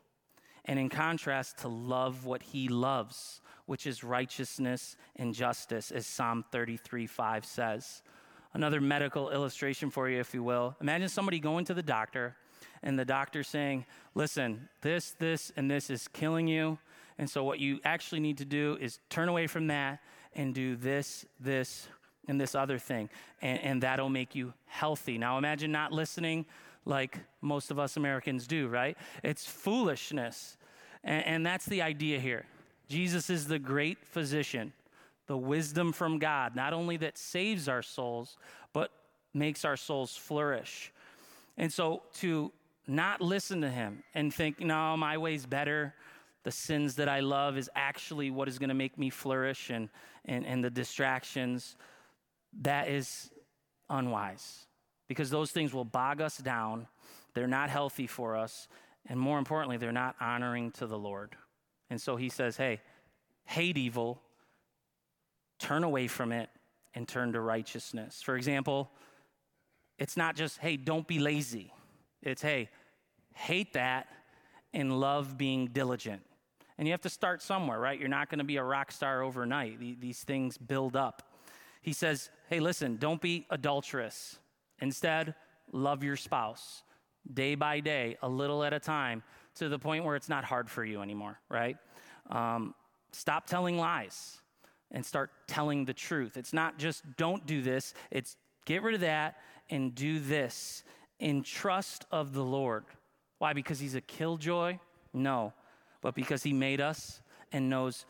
And 0.64 0.78
in 0.78 0.88
contrast, 0.88 1.58
to 1.58 1.68
love 1.68 2.24
what 2.24 2.42
he 2.42 2.68
loves, 2.68 3.40
which 3.66 3.86
is 3.86 4.04
righteousness 4.04 4.96
and 5.16 5.34
justice, 5.34 5.90
as 5.90 6.06
Psalm 6.06 6.44
33 6.52 7.06
5 7.06 7.44
says. 7.44 8.02
Another 8.54 8.80
medical 8.80 9.30
illustration 9.30 9.90
for 9.90 10.08
you, 10.08 10.20
if 10.20 10.34
you 10.34 10.42
will. 10.42 10.76
Imagine 10.80 11.08
somebody 11.08 11.40
going 11.40 11.64
to 11.64 11.74
the 11.74 11.82
doctor 11.82 12.36
and 12.82 12.98
the 12.98 13.04
doctor 13.04 13.42
saying, 13.42 13.86
Listen, 14.14 14.68
this, 14.82 15.12
this, 15.18 15.52
and 15.56 15.70
this 15.70 15.90
is 15.90 16.06
killing 16.08 16.46
you. 16.46 16.78
And 17.18 17.28
so, 17.28 17.44
what 17.44 17.58
you 17.58 17.80
actually 17.84 18.20
need 18.20 18.38
to 18.38 18.44
do 18.44 18.76
is 18.80 18.98
turn 19.08 19.28
away 19.28 19.46
from 19.46 19.68
that 19.68 20.00
and 20.34 20.54
do 20.54 20.76
this, 20.76 21.26
this, 21.40 21.88
and 22.28 22.40
this 22.40 22.54
other 22.54 22.78
thing. 22.78 23.08
And, 23.40 23.60
and 23.60 23.82
that'll 23.82 24.08
make 24.08 24.34
you 24.34 24.52
healthy. 24.66 25.18
Now, 25.18 25.38
imagine 25.38 25.72
not 25.72 25.92
listening 25.92 26.46
like 26.84 27.18
most 27.40 27.70
of 27.70 27.78
us 27.78 27.96
Americans 27.96 28.46
do, 28.46 28.68
right? 28.68 28.96
It's 29.22 29.46
foolishness. 29.46 30.56
And, 31.04 31.26
and 31.26 31.46
that's 31.46 31.66
the 31.66 31.82
idea 31.82 32.18
here. 32.18 32.46
Jesus 32.88 33.30
is 33.30 33.46
the 33.46 33.58
great 33.58 34.04
physician, 34.04 34.72
the 35.26 35.36
wisdom 35.36 35.92
from 35.92 36.18
God, 36.18 36.54
not 36.56 36.72
only 36.72 36.96
that 36.98 37.16
saves 37.16 37.68
our 37.68 37.82
souls, 37.82 38.36
but 38.72 38.90
makes 39.32 39.64
our 39.64 39.76
souls 39.76 40.16
flourish. 40.16 40.92
And 41.56 41.72
so 41.72 42.02
to 42.14 42.52
not 42.86 43.20
listen 43.20 43.60
to 43.60 43.70
him 43.70 44.02
and 44.14 44.34
think, 44.34 44.60
no, 44.60 44.96
my 44.96 45.16
way's 45.16 45.46
better, 45.46 45.94
the 46.42 46.50
sins 46.50 46.96
that 46.96 47.08
I 47.08 47.20
love 47.20 47.56
is 47.56 47.70
actually 47.76 48.30
what 48.30 48.48
is 48.48 48.58
going 48.58 48.68
to 48.68 48.74
make 48.74 48.98
me 48.98 49.10
flourish, 49.10 49.70
and, 49.70 49.88
and, 50.24 50.44
and 50.44 50.62
the 50.62 50.70
distractions, 50.70 51.76
that 52.62 52.88
is 52.88 53.30
unwise 53.88 54.66
because 55.08 55.30
those 55.30 55.50
things 55.50 55.72
will 55.74 55.84
bog 55.84 56.20
us 56.20 56.38
down. 56.38 56.86
They're 57.34 57.46
not 57.46 57.70
healthy 57.70 58.06
for 58.06 58.36
us. 58.36 58.68
And 59.06 59.18
more 59.18 59.38
importantly, 59.38 59.76
they're 59.76 59.92
not 59.92 60.16
honoring 60.20 60.70
to 60.72 60.86
the 60.86 60.98
Lord. 60.98 61.36
And 61.90 62.00
so 62.00 62.16
he 62.16 62.28
says, 62.28 62.56
hey, 62.56 62.80
hate 63.44 63.76
evil, 63.76 64.22
turn 65.58 65.84
away 65.84 66.06
from 66.06 66.32
it, 66.32 66.48
and 66.94 67.08
turn 67.08 67.32
to 67.32 67.40
righteousness. 67.40 68.22
For 68.22 68.36
example, 68.36 68.90
it's 69.98 70.16
not 70.16 70.36
just, 70.36 70.58
hey, 70.58 70.76
don't 70.76 71.06
be 71.06 71.18
lazy. 71.18 71.72
It's, 72.22 72.42
hey, 72.42 72.68
hate 73.34 73.72
that 73.72 74.08
and 74.72 75.00
love 75.00 75.36
being 75.36 75.66
diligent. 75.68 76.22
And 76.78 76.88
you 76.88 76.92
have 76.92 77.02
to 77.02 77.10
start 77.10 77.42
somewhere, 77.42 77.78
right? 77.78 77.98
You're 77.98 78.08
not 78.08 78.28
going 78.28 78.38
to 78.38 78.44
be 78.44 78.56
a 78.56 78.64
rock 78.64 78.92
star 78.92 79.22
overnight. 79.22 80.00
These 80.00 80.22
things 80.24 80.56
build 80.58 80.96
up. 80.96 81.22
He 81.80 81.92
says, 81.92 82.30
hey, 82.48 82.60
listen, 82.60 82.96
don't 82.96 83.20
be 83.20 83.46
adulterous. 83.50 84.38
Instead, 84.82 85.34
love 85.70 86.02
your 86.02 86.16
spouse 86.16 86.82
day 87.32 87.54
by 87.54 87.78
day, 87.78 88.16
a 88.20 88.28
little 88.28 88.64
at 88.64 88.72
a 88.72 88.80
time, 88.80 89.22
to 89.54 89.68
the 89.68 89.78
point 89.78 90.04
where 90.04 90.16
it's 90.16 90.28
not 90.28 90.44
hard 90.44 90.68
for 90.68 90.84
you 90.84 91.00
anymore, 91.00 91.38
right? 91.48 91.76
Um, 92.28 92.74
stop 93.12 93.46
telling 93.46 93.78
lies 93.78 94.38
and 94.90 95.06
start 95.06 95.30
telling 95.46 95.84
the 95.84 95.94
truth. 95.94 96.36
It's 96.36 96.52
not 96.52 96.78
just 96.78 97.04
don't 97.16 97.46
do 97.46 97.62
this, 97.62 97.94
it's 98.10 98.36
get 98.66 98.82
rid 98.82 98.96
of 98.96 99.02
that 99.02 99.36
and 99.70 99.94
do 99.94 100.18
this 100.18 100.82
in 101.20 101.44
trust 101.44 102.04
of 102.10 102.34
the 102.34 102.44
Lord. 102.44 102.84
Why? 103.38 103.52
Because 103.52 103.78
He's 103.78 103.94
a 103.94 104.00
killjoy? 104.00 104.78
No, 105.12 105.52
but 106.00 106.16
because 106.16 106.42
He 106.42 106.52
made 106.52 106.80
us 106.80 107.22
and 107.52 107.70
knows 107.70 108.04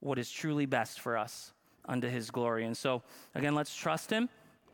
what 0.00 0.18
is 0.18 0.30
truly 0.30 0.66
best 0.66 1.00
for 1.00 1.16
us 1.16 1.52
unto 1.86 2.06
His 2.06 2.30
glory. 2.30 2.66
And 2.66 2.76
so, 2.76 3.02
again, 3.34 3.54
let's 3.54 3.74
trust 3.74 4.10
Him 4.10 4.28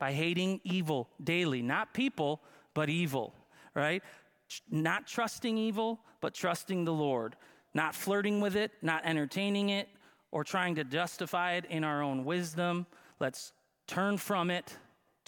by 0.05 0.13
hating 0.13 0.61
evil 0.65 1.09
daily, 1.23 1.63
not 1.63 1.95
people, 1.95 2.43
but 2.75 2.91
evil, 2.91 3.33
right? 3.75 4.03
Not 4.71 5.07
trusting 5.07 5.57
evil, 5.57 5.99
but 6.21 6.35
trusting 6.35 6.85
the 6.85 6.93
Lord, 6.93 7.37
not 7.73 7.95
flirting 7.95 8.43
with 8.43 8.55
it, 8.55 8.71
not 8.83 9.07
entertaining 9.07 9.71
it, 9.71 9.89
or 10.31 10.45
trying 10.45 10.75
to 10.75 10.85
justify 10.85 11.53
it 11.53 11.65
in 11.71 11.85
our 11.85 12.03
own 12.03 12.27
wisdom. 12.27 12.85
Let's 13.19 13.55
turn 13.87 14.19
from 14.19 14.51
it 14.51 14.77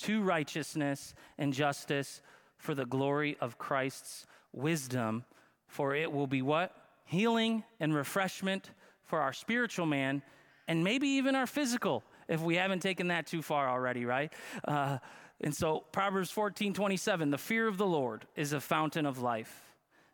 to 0.05 0.21
righteousness 0.21 1.15
and 1.39 1.55
justice 1.55 2.21
for 2.59 2.75
the 2.75 2.85
glory 2.85 3.39
of 3.41 3.57
Christ's 3.57 4.27
wisdom, 4.53 5.25
for 5.69 5.95
it 5.95 6.13
will 6.13 6.27
be 6.27 6.43
what? 6.43 6.71
Healing 7.07 7.65
and 7.81 7.95
refreshment 7.95 8.73
for 9.05 9.23
our 9.23 9.33
spiritual 9.33 9.87
man 9.87 10.21
and 10.69 10.85
maybe 10.85 11.09
even 11.09 11.35
our 11.35 11.47
physical 11.47 12.05
if 12.29 12.41
we 12.41 12.57
haven't 12.57 12.81
taken 12.81 13.09
that 13.09 13.27
too 13.27 13.43
far 13.43 13.69
already, 13.69 14.05
right? 14.05 14.33
Uh, 14.67 14.99
and 15.41 15.55
so, 15.55 15.85
Proverbs 15.93 16.31
14 16.31 16.73
27, 16.73 17.31
the 17.31 17.39
fear 17.39 17.69
of 17.69 17.77
the 17.77 17.87
Lord 17.87 18.27
is 18.37 18.53
a 18.53 18.61
fountain 18.61 19.07
of 19.07 19.21
life, 19.21 19.63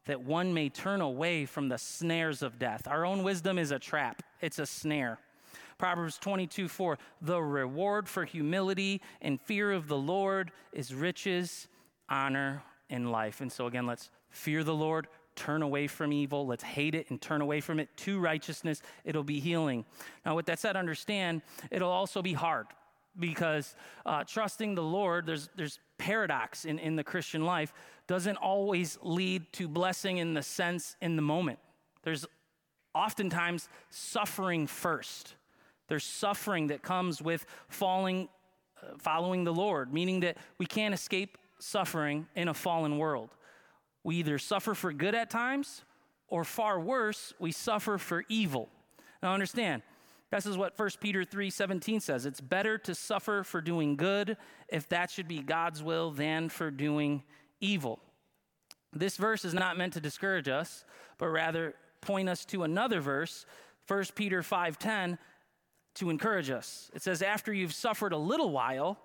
that 0.07 0.23
one 0.23 0.52
may 0.52 0.69
turn 0.69 1.00
away 1.00 1.47
from 1.47 1.69
the 1.69 1.78
snares 1.78 2.42
of 2.42 2.59
death. 2.59 2.88
Our 2.88 3.07
own 3.07 3.23
wisdom 3.23 3.59
is 3.59 3.71
a 3.71 3.78
trap, 3.78 4.23
it's 4.40 4.59
a 4.59 4.66
snare. 4.66 5.19
Proverbs 5.78 6.19
22 6.19 6.69
4, 6.69 6.99
the 7.21 7.40
reward 7.40 8.09
for 8.09 8.25
humility 8.25 9.00
and 9.21 9.40
fear 9.40 9.73
of 9.73 9.88
the 9.88 9.97
Lord 9.97 10.52
is 10.73 10.95
riches, 10.95 11.69
honor, 12.09 12.62
and 12.90 13.11
life. 13.11 13.40
And 13.40 13.50
so, 13.50 13.66
again, 13.66 13.87
let's 13.87 14.11
fear 14.31 14.64
the 14.64 14.75
Lord, 14.75 15.09
turn 15.37 15.62
away 15.62 15.87
from 15.87 16.12
evil. 16.12 16.47
Let's 16.47 16.62
hate 16.62 16.95
it 16.95 17.11
and 17.11 17.21
turn 17.21 17.41
away 17.41 17.61
from 17.61 17.81
it 17.81 17.89
to 17.99 18.19
righteousness. 18.19 18.83
It'll 19.05 19.25
be 19.25 19.41
healing. 19.41 19.85
Now, 20.25 20.37
with 20.37 20.47
that 20.47 20.59
said, 20.59 20.77
understand 20.77 21.43
it'll 21.71 21.91
also 21.91 22.23
be 22.23 22.33
hard 22.33 22.67
because 23.19 23.75
uh, 24.07 24.25
trusting 24.25 24.75
the 24.75 24.83
Lord, 24.83 25.27
there's, 25.27 25.49
there's 25.57 25.79
paradox 25.99 26.65
in, 26.65 26.79
in 26.79 26.97
the 26.97 27.05
Christian 27.05 27.45
life, 27.45 27.73
doesn't 28.07 28.37
always 28.37 28.99
lead 29.03 29.53
to 29.55 29.69
blessing 29.69 30.19
in 30.19 30.35
the 30.35 30.43
sense 30.43 30.97
in 31.01 31.17
the 31.17 31.23
moment. 31.23 31.59
There's 32.03 32.27
oftentimes 32.95 33.69
suffering 33.91 34.67
first. 34.67 35.35
There's 35.89 36.05
suffering 36.05 36.69
that 36.69 36.83
comes 36.83 37.21
with 37.23 37.47
falling, 37.69 38.29
uh, 38.83 38.97
following 38.99 39.45
the 39.45 39.53
Lord, 39.53 39.93
meaning 39.93 40.21
that 40.21 40.37
we 40.59 40.67
can't 40.67 40.95
escape 40.95 41.39
suffering 41.59 42.27
in 42.35 42.49
a 42.49 42.55
fallen 42.55 42.99
world. 42.99 43.31
We 44.04 44.16
either 44.16 44.38
suffer 44.38 44.75
for 44.75 44.92
good 44.92 45.14
at 45.14 45.30
times, 45.30 45.85
or 46.28 46.44
far 46.44 46.80
worse, 46.80 47.35
we 47.38 47.52
suffer 47.52 47.99
for 47.99 48.25
evil. 48.28 48.68
Now 49.23 49.35
understand, 49.35 49.82
this 50.30 50.47
is 50.47 50.56
what 50.56 50.78
1 50.78 50.90
Peter 51.00 51.25
3 51.25 51.50
17 51.50 52.00
says. 52.00 52.26
It's 52.26 52.40
better 52.40 52.78
to 52.78 52.94
suffer 52.94 53.44
for 53.44 53.61
doing 53.61 53.97
good, 53.97 54.37
if 54.68 54.88
that 54.88 55.11
should 55.11 55.28
be 55.28 55.40
God's 55.40 55.82
will, 55.82 56.11
than 56.11 56.49
for 56.49 56.71
doing 56.71 57.23
evil. 57.61 58.00
This 58.92 59.16
verse 59.16 59.44
is 59.44 59.54
not 59.54 59.76
meant 59.76 59.92
to 59.94 60.00
discourage 60.00 60.49
us, 60.49 60.85
but 61.18 61.28
rather 61.28 61.75
point 62.00 62.28
us 62.28 62.44
to 62.47 62.64
another 62.64 63.00
verse, 63.00 63.47
1 63.87 64.14
Peter 64.14 64.42
5:10, 64.42 65.18
to 65.94 66.11
encourage 66.11 66.50
us. 66.50 66.90
It 66.94 67.02
says, 67.02 67.23
After 67.23 67.52
you've 67.52 67.75
suffered 67.75 68.12
a 68.12 68.18
little 68.18 68.50
while, 68.50 68.99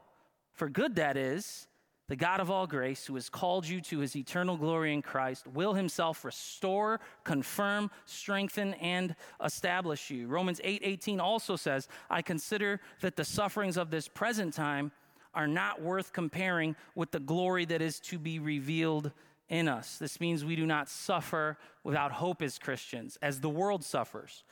for 0.53 0.69
good 0.69 0.95
that 0.95 1.17
is, 1.17 1.67
the 2.07 2.15
God 2.15 2.39
of 2.39 2.49
all 2.49 2.67
grace, 2.67 3.05
who 3.05 3.15
has 3.15 3.29
called 3.29 3.67
you 3.67 3.81
to 3.81 3.99
his 3.99 4.15
eternal 4.15 4.55
glory 4.55 4.93
in 4.93 5.01
Christ, 5.01 5.45
will 5.45 5.73
himself 5.73 6.23
restore, 6.23 7.01
confirm, 7.25 7.91
strengthen, 8.05 8.73
and 8.75 9.15
establish 9.43 10.09
you. 10.09 10.27
Romans 10.27 10.61
8 10.63 10.81
18 10.83 11.19
also 11.19 11.55
says, 11.55 11.87
I 12.09 12.21
consider 12.21 12.79
that 13.01 13.17
the 13.17 13.25
sufferings 13.25 13.77
of 13.77 13.91
this 13.91 14.07
present 14.07 14.53
time 14.53 14.91
are 15.33 15.47
not 15.47 15.81
worth 15.81 16.13
comparing 16.13 16.75
with 16.95 17.11
the 17.11 17.19
glory 17.19 17.65
that 17.65 17.81
is 17.81 17.99
to 17.99 18.17
be 18.17 18.39
revealed 18.39 19.11
in 19.49 19.67
us. 19.67 19.97
This 19.97 20.19
means 20.19 20.43
we 20.43 20.55
do 20.55 20.65
not 20.65 20.89
suffer 20.89 21.57
without 21.83 22.11
hope 22.11 22.41
as 22.41 22.57
Christians, 22.57 23.17
as 23.21 23.41
the 23.41 23.49
world 23.49 23.83
suffers. 23.83 24.43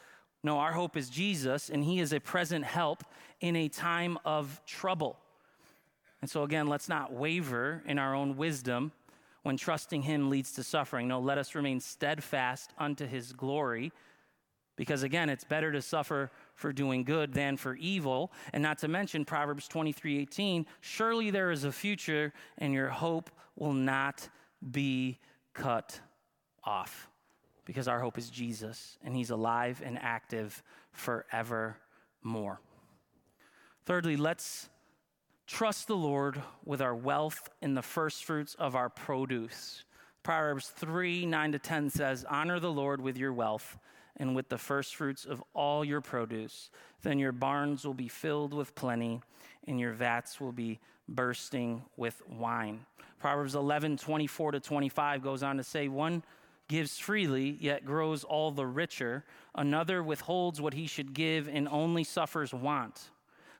No, 0.44 0.60
our 0.60 0.74
hope 0.74 0.96
is 0.96 1.10
Jesus, 1.10 1.70
and 1.70 1.84
he 1.84 2.00
is 2.00 2.14
a 2.14 2.20
present 2.20 2.66
help 2.66 3.04
in 3.42 3.56
a 3.56 3.68
time 3.68 4.20
of 4.26 4.62
trouble. 4.66 5.18
And 6.26 6.30
so, 6.32 6.42
again, 6.42 6.66
let's 6.66 6.90
not 6.90 7.14
waver 7.14 7.84
in 7.86 8.00
our 8.00 8.16
own 8.16 8.36
wisdom 8.36 8.94
when 9.44 9.58
trusting 9.58 10.02
Him 10.02 10.32
leads 10.32 10.54
to 10.54 10.64
suffering. 10.64 11.08
No, 11.08 11.20
let 11.20 11.38
us 11.38 11.54
remain 11.54 11.80
steadfast 11.80 12.74
unto 12.80 13.06
His 13.06 13.32
glory. 13.32 13.92
Because 14.76 15.04
again, 15.04 15.30
it's 15.30 15.44
better 15.44 15.72
to 15.72 15.84
suffer 15.84 16.32
for 16.56 16.74
doing 16.74 17.04
good 17.04 17.32
than 17.32 17.58
for 17.58 17.76
evil. 17.76 18.32
And 18.54 18.64
not 18.64 18.80
to 18.80 18.88
mention 18.88 19.24
Proverbs 19.24 19.68
23 19.68 20.18
18, 20.18 20.66
surely 20.82 21.30
there 21.30 21.52
is 21.52 21.64
a 21.64 21.72
future, 21.72 22.34
and 22.58 22.74
your 22.74 22.90
hope 22.90 23.30
will 23.56 23.74
not 23.74 24.28
be 24.72 25.20
cut 25.54 26.00
off. 26.64 27.08
Because 27.66 27.88
our 27.88 28.00
hope 28.00 28.18
is 28.18 28.32
Jesus, 28.32 28.98
and 29.04 29.16
He's 29.16 29.30
alive 29.30 29.80
and 29.86 30.00
active 30.02 30.64
forevermore. 30.92 32.60
Thirdly, 33.86 34.18
let's 34.18 34.70
Trust 35.48 35.88
the 35.88 35.96
Lord 35.96 36.42
with 36.64 36.82
our 36.82 36.96
wealth 36.96 37.50
in 37.62 37.76
the 37.76 37.84
first 37.84 38.26
fruits 38.26 38.56
of 38.56 38.76
our 38.76 38.90
produce. 38.90 39.86
Proverbs 40.24 40.70
3 40.70 41.28
9 41.28 41.52
to 41.52 41.60
10 41.60 41.92
says, 41.92 42.26
Honor 42.28 42.60
the 42.60 42.72
Lord 42.72 43.00
with 43.00 43.16
your 43.16 43.32
wealth 43.32 43.78
and 44.18 44.36
with 44.36 44.50
the 44.50 44.58
first 44.58 44.96
fruits 44.96 45.24
of 45.24 45.44
all 45.54 45.86
your 45.86 46.02
produce. 46.02 46.72
Then 47.04 47.20
your 47.20 47.32
barns 47.32 47.86
will 47.86 47.94
be 47.94 48.08
filled 48.08 48.56
with 48.56 48.74
plenty, 48.74 49.22
and 49.68 49.80
your 49.80 49.94
vats 49.94 50.42
will 50.42 50.52
be 50.52 50.80
bursting 51.08 51.84
with 51.96 52.24
wine. 52.28 52.84
Proverbs 53.20 53.54
11 53.54 53.98
24 53.98 54.54
to 54.54 54.60
25 54.60 55.22
goes 55.22 55.44
on 55.44 55.58
to 55.58 55.64
say, 55.64 55.88
One 55.88 56.24
gives 56.68 56.98
freely, 56.98 57.56
yet 57.62 57.86
grows 57.86 58.24
all 58.24 58.50
the 58.50 58.66
richer. 58.66 59.24
Another 59.54 60.02
withholds 60.02 60.60
what 60.60 60.74
he 60.74 60.88
should 60.88 61.14
give 61.14 61.48
and 61.48 61.68
only 61.70 62.04
suffers 62.04 62.52
want. 62.52 63.12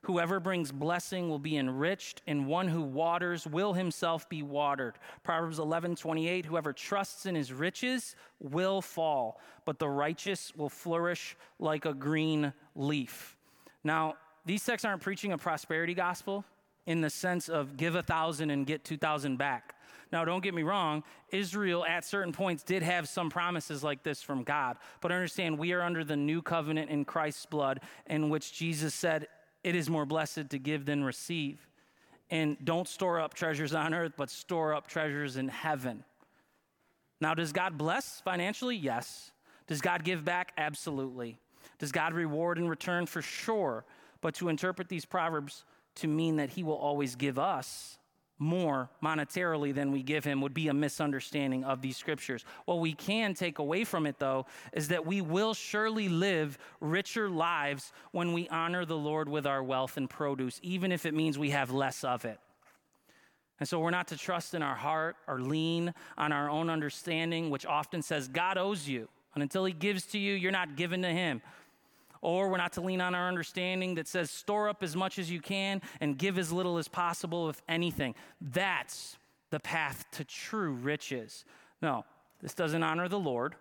Whoever 0.06 0.38
brings 0.38 0.70
blessing 0.70 1.28
will 1.28 1.40
be 1.40 1.56
enriched, 1.56 2.22
and 2.28 2.46
one 2.46 2.68
who 2.68 2.80
waters 2.80 3.44
will 3.44 3.72
himself 3.72 4.28
be 4.28 4.40
watered. 4.40 4.94
Proverbs 5.24 5.58
11 5.58 5.96
28 5.96 6.46
Whoever 6.46 6.72
trusts 6.72 7.26
in 7.26 7.34
his 7.34 7.52
riches 7.52 8.14
will 8.38 8.80
fall, 8.80 9.40
but 9.64 9.80
the 9.80 9.88
righteous 9.88 10.52
will 10.56 10.68
flourish 10.68 11.36
like 11.58 11.86
a 11.86 11.92
green 11.92 12.52
leaf. 12.76 13.36
Now, 13.82 14.14
these 14.44 14.64
texts 14.64 14.84
aren't 14.84 15.02
preaching 15.02 15.32
a 15.32 15.38
prosperity 15.38 15.94
gospel 15.94 16.44
in 16.86 17.00
the 17.00 17.10
sense 17.10 17.48
of 17.48 17.76
give 17.76 17.96
a 17.96 18.02
thousand 18.02 18.50
and 18.50 18.64
get 18.64 18.84
2,000 18.84 19.36
back. 19.36 19.74
Now, 20.12 20.24
don't 20.24 20.40
get 20.40 20.54
me 20.54 20.62
wrong, 20.62 21.02
Israel 21.30 21.84
at 21.84 22.04
certain 22.04 22.32
points 22.32 22.62
did 22.62 22.84
have 22.84 23.08
some 23.08 23.28
promises 23.28 23.82
like 23.82 24.04
this 24.04 24.22
from 24.22 24.44
God. 24.44 24.76
But 25.00 25.10
understand, 25.10 25.58
we 25.58 25.72
are 25.72 25.82
under 25.82 26.04
the 26.04 26.14
new 26.14 26.42
covenant 26.42 26.90
in 26.90 27.04
Christ's 27.04 27.46
blood, 27.46 27.80
in 28.06 28.30
which 28.30 28.52
Jesus 28.52 28.94
said, 28.94 29.26
it 29.66 29.74
is 29.74 29.90
more 29.90 30.06
blessed 30.06 30.50
to 30.50 30.58
give 30.60 30.84
than 30.84 31.02
receive. 31.02 31.58
And 32.30 32.56
don't 32.64 32.86
store 32.86 33.20
up 33.20 33.34
treasures 33.34 33.74
on 33.74 33.94
earth, 33.94 34.12
but 34.16 34.30
store 34.30 34.72
up 34.72 34.86
treasures 34.86 35.36
in 35.36 35.48
heaven. 35.48 36.04
Now, 37.20 37.34
does 37.34 37.52
God 37.52 37.76
bless 37.76 38.20
financially? 38.20 38.76
Yes. 38.76 39.32
Does 39.66 39.80
God 39.80 40.04
give 40.04 40.24
back? 40.24 40.52
Absolutely. 40.56 41.40
Does 41.80 41.90
God 41.90 42.14
reward 42.14 42.58
in 42.58 42.68
return? 42.68 43.06
For 43.06 43.22
sure. 43.22 43.84
But 44.20 44.36
to 44.36 44.48
interpret 44.48 44.88
these 44.88 45.04
proverbs 45.04 45.64
to 45.96 46.06
mean 46.06 46.36
that 46.36 46.50
He 46.50 46.62
will 46.62 46.76
always 46.76 47.16
give 47.16 47.36
us 47.36 47.98
more 48.38 48.90
monetarily 49.02 49.74
than 49.74 49.92
we 49.92 50.02
give 50.02 50.24
him 50.24 50.40
would 50.40 50.54
be 50.54 50.68
a 50.68 50.74
misunderstanding 50.74 51.64
of 51.64 51.80
these 51.80 51.96
scriptures. 51.96 52.44
What 52.64 52.80
we 52.80 52.92
can 52.92 53.34
take 53.34 53.58
away 53.58 53.84
from 53.84 54.06
it, 54.06 54.18
though, 54.18 54.46
is 54.72 54.88
that 54.88 55.06
we 55.06 55.20
will 55.20 55.54
surely 55.54 56.08
live 56.08 56.58
richer 56.80 57.30
lives 57.30 57.92
when 58.12 58.32
we 58.32 58.48
honor 58.48 58.84
the 58.84 58.96
Lord 58.96 59.28
with 59.28 59.46
our 59.46 59.62
wealth 59.62 59.96
and 59.96 60.08
produce, 60.08 60.60
even 60.62 60.92
if 60.92 61.06
it 61.06 61.14
means 61.14 61.38
we 61.38 61.50
have 61.50 61.70
less 61.70 62.04
of 62.04 62.24
it. 62.24 62.38
And 63.58 63.68
so 63.68 63.80
we're 63.80 63.90
not 63.90 64.08
to 64.08 64.18
trust 64.18 64.54
in 64.54 64.62
our 64.62 64.74
heart 64.74 65.16
or 65.26 65.40
lean 65.40 65.94
on 66.18 66.30
our 66.30 66.50
own 66.50 66.68
understanding, 66.68 67.48
which 67.48 67.64
often 67.64 68.02
says 68.02 68.28
God 68.28 68.58
owes 68.58 68.86
you. 68.86 69.08
And 69.34 69.42
until 69.42 69.64
he 69.64 69.72
gives 69.72 70.04
to 70.06 70.18
you, 70.18 70.34
you're 70.34 70.52
not 70.52 70.76
given 70.76 71.02
to 71.02 71.08
him. 71.10 71.40
Or 72.26 72.48
we're 72.48 72.56
not 72.56 72.72
to 72.72 72.80
lean 72.80 73.00
on 73.00 73.14
our 73.14 73.28
understanding 73.28 73.94
that 73.94 74.08
says 74.08 74.32
store 74.32 74.68
up 74.68 74.82
as 74.82 74.96
much 74.96 75.20
as 75.20 75.30
you 75.30 75.40
can 75.40 75.80
and 76.00 76.18
give 76.18 76.40
as 76.40 76.50
little 76.50 76.76
as 76.76 76.88
possible, 76.88 77.48
if 77.48 77.62
anything. 77.68 78.16
That's 78.40 79.16
the 79.50 79.60
path 79.60 80.04
to 80.10 80.24
true 80.24 80.72
riches. 80.72 81.44
No, 81.80 82.04
this 82.42 82.52
doesn't 82.52 82.82
honor 82.82 83.06
the 83.06 83.16
Lord 83.16 83.54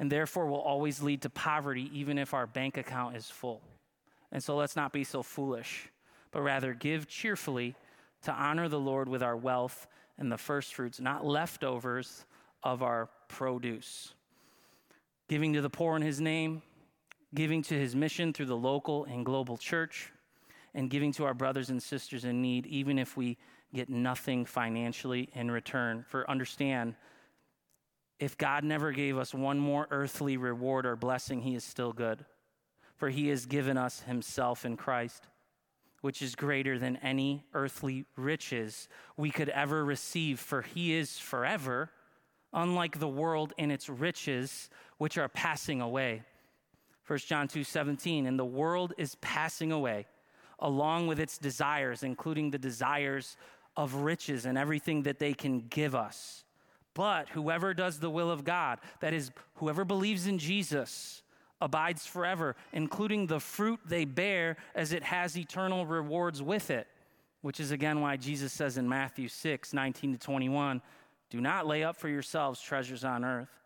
and 0.00 0.10
therefore 0.10 0.48
will 0.48 0.60
always 0.60 1.00
lead 1.00 1.22
to 1.22 1.30
poverty, 1.30 1.88
even 1.94 2.18
if 2.18 2.34
our 2.34 2.48
bank 2.48 2.76
account 2.76 3.14
is 3.14 3.30
full. 3.30 3.60
And 4.32 4.42
so 4.42 4.56
let's 4.56 4.74
not 4.74 4.92
be 4.92 5.04
so 5.04 5.22
foolish, 5.22 5.88
but 6.32 6.42
rather 6.42 6.74
give 6.74 7.06
cheerfully 7.06 7.76
to 8.22 8.32
honor 8.32 8.68
the 8.68 8.80
Lord 8.80 9.08
with 9.08 9.22
our 9.22 9.36
wealth 9.36 9.86
and 10.18 10.32
the 10.32 10.36
first 10.36 10.74
fruits, 10.74 10.98
not 10.98 11.24
leftovers 11.24 12.24
of 12.64 12.82
our 12.82 13.08
produce. 13.28 14.14
Giving 15.28 15.52
to 15.52 15.60
the 15.60 15.70
poor 15.70 15.94
in 15.94 16.02
his 16.02 16.20
name, 16.20 16.62
giving 17.34 17.62
to 17.62 17.74
his 17.74 17.94
mission 17.94 18.32
through 18.32 18.46
the 18.46 18.56
local 18.56 19.04
and 19.04 19.24
global 19.24 19.56
church, 19.56 20.12
and 20.74 20.90
giving 20.90 21.12
to 21.12 21.24
our 21.24 21.34
brothers 21.34 21.70
and 21.70 21.82
sisters 21.82 22.24
in 22.24 22.40
need, 22.40 22.66
even 22.66 22.98
if 22.98 23.16
we 23.16 23.36
get 23.74 23.88
nothing 23.88 24.44
financially 24.44 25.28
in 25.34 25.50
return. 25.50 26.04
For 26.08 26.28
understand, 26.30 26.94
if 28.18 28.36
God 28.36 28.64
never 28.64 28.92
gave 28.92 29.16
us 29.16 29.32
one 29.32 29.58
more 29.58 29.86
earthly 29.90 30.36
reward 30.36 30.86
or 30.86 30.96
blessing, 30.96 31.40
he 31.40 31.54
is 31.54 31.64
still 31.64 31.92
good. 31.92 32.24
For 32.96 33.08
he 33.08 33.28
has 33.28 33.46
given 33.46 33.78
us 33.78 34.00
himself 34.00 34.64
in 34.64 34.76
Christ, 34.76 35.26
which 36.02 36.20
is 36.20 36.34
greater 36.34 36.78
than 36.78 36.96
any 36.98 37.44
earthly 37.54 38.04
riches 38.16 38.88
we 39.16 39.30
could 39.30 39.48
ever 39.48 39.84
receive, 39.84 40.38
for 40.38 40.62
he 40.62 40.94
is 40.94 41.18
forever, 41.18 41.90
unlike 42.52 42.98
the 42.98 43.08
world 43.08 43.52
and 43.58 43.72
its 43.72 43.88
riches, 43.88 44.68
which 44.98 45.16
are 45.16 45.28
passing 45.28 45.80
away. 45.80 46.22
1 47.10 47.18
John 47.18 47.48
2 47.48 47.64
17, 47.64 48.24
and 48.24 48.38
the 48.38 48.44
world 48.44 48.94
is 48.96 49.16
passing 49.16 49.72
away 49.72 50.06
along 50.60 51.08
with 51.08 51.18
its 51.18 51.38
desires, 51.38 52.04
including 52.04 52.52
the 52.52 52.58
desires 52.58 53.36
of 53.76 53.94
riches 53.96 54.46
and 54.46 54.56
everything 54.56 55.02
that 55.02 55.18
they 55.18 55.34
can 55.34 55.58
give 55.70 55.96
us. 55.96 56.44
But 56.94 57.28
whoever 57.30 57.74
does 57.74 57.98
the 57.98 58.10
will 58.10 58.30
of 58.30 58.44
God, 58.44 58.78
that 59.00 59.12
is, 59.12 59.32
whoever 59.56 59.84
believes 59.84 60.28
in 60.28 60.38
Jesus, 60.38 61.22
abides 61.60 62.06
forever, 62.06 62.54
including 62.72 63.26
the 63.26 63.40
fruit 63.40 63.80
they 63.84 64.04
bear 64.04 64.56
as 64.76 64.92
it 64.92 65.02
has 65.02 65.36
eternal 65.36 65.86
rewards 65.86 66.40
with 66.40 66.70
it. 66.70 66.86
Which 67.42 67.58
is 67.58 67.72
again 67.72 68.00
why 68.00 68.18
Jesus 68.18 68.52
says 68.52 68.76
in 68.76 68.88
Matthew 68.88 69.26
6 69.26 69.72
19 69.72 70.12
to 70.12 70.18
21, 70.18 70.80
Do 71.28 71.40
not 71.40 71.66
lay 71.66 71.82
up 71.82 71.96
for 71.96 72.08
yourselves 72.08 72.60
treasures 72.60 73.02
on 73.02 73.24
earth 73.24 73.59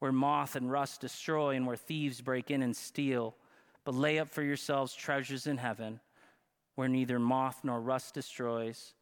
where 0.00 0.12
moth 0.12 0.56
and 0.56 0.70
rust 0.70 1.00
destroy 1.00 1.54
and 1.54 1.66
where 1.66 1.76
thieves 1.76 2.20
break 2.20 2.50
in 2.50 2.62
and 2.62 2.76
steal. 2.76 3.36
But 3.84 3.94
lay 3.94 4.18
up 4.18 4.28
for 4.28 4.42
yourselves 4.42 4.94
treasures 4.94 5.46
in 5.46 5.58
heaven, 5.58 6.00
where 6.74 6.88
neither 6.88 7.18
moth 7.18 7.60
nor 7.62 7.80
rust 7.80 8.14
destroys, 8.14 8.94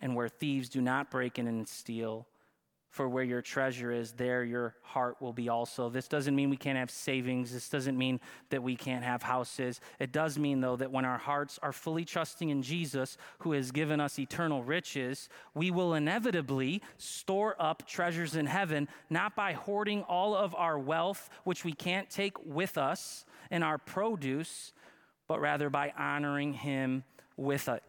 and 0.00 0.14
where 0.14 0.28
thieves 0.28 0.68
do 0.68 0.80
not 0.80 1.10
break 1.10 1.38
in 1.38 1.46
and 1.46 1.66
steal. 1.66 2.26
For 2.92 3.08
where 3.08 3.24
your 3.24 3.40
treasure 3.40 3.90
is, 3.90 4.12
there 4.12 4.44
your 4.44 4.74
heart 4.82 5.16
will 5.18 5.32
be 5.32 5.48
also. 5.48 5.88
This 5.88 6.08
doesn't 6.08 6.36
mean 6.36 6.50
we 6.50 6.58
can't 6.58 6.76
have 6.76 6.90
savings. 6.90 7.50
This 7.50 7.70
doesn't 7.70 7.96
mean 7.96 8.20
that 8.50 8.62
we 8.62 8.76
can't 8.76 9.02
have 9.02 9.22
houses. 9.22 9.80
It 9.98 10.12
does 10.12 10.38
mean, 10.38 10.60
though, 10.60 10.76
that 10.76 10.92
when 10.92 11.06
our 11.06 11.16
hearts 11.16 11.58
are 11.62 11.72
fully 11.72 12.04
trusting 12.04 12.50
in 12.50 12.60
Jesus, 12.60 13.16
who 13.38 13.52
has 13.52 13.70
given 13.70 13.98
us 13.98 14.18
eternal 14.18 14.62
riches, 14.62 15.30
we 15.54 15.70
will 15.70 15.94
inevitably 15.94 16.82
store 16.98 17.56
up 17.58 17.88
treasures 17.88 18.36
in 18.36 18.44
heaven, 18.44 18.86
not 19.08 19.34
by 19.34 19.54
hoarding 19.54 20.02
all 20.02 20.34
of 20.34 20.54
our 20.54 20.78
wealth, 20.78 21.30
which 21.44 21.64
we 21.64 21.72
can't 21.72 22.10
take 22.10 22.44
with 22.44 22.76
us, 22.76 23.24
and 23.50 23.64
our 23.64 23.78
produce, 23.78 24.74
but 25.28 25.40
rather 25.40 25.70
by 25.70 25.94
honoring 25.96 26.52
Him 26.52 27.04
with 27.38 27.68
it. 27.68 27.82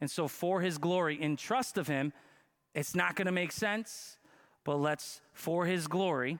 And 0.00 0.10
so, 0.10 0.26
for 0.26 0.60
His 0.60 0.76
glory, 0.76 1.22
in 1.22 1.36
trust 1.36 1.78
of 1.78 1.86
Him, 1.86 2.12
it's 2.78 2.94
not 2.94 3.16
going 3.16 3.26
to 3.26 3.32
make 3.32 3.50
sense, 3.50 4.16
but 4.62 4.76
let's, 4.76 5.20
for 5.32 5.66
his 5.66 5.88
glory, 5.88 6.38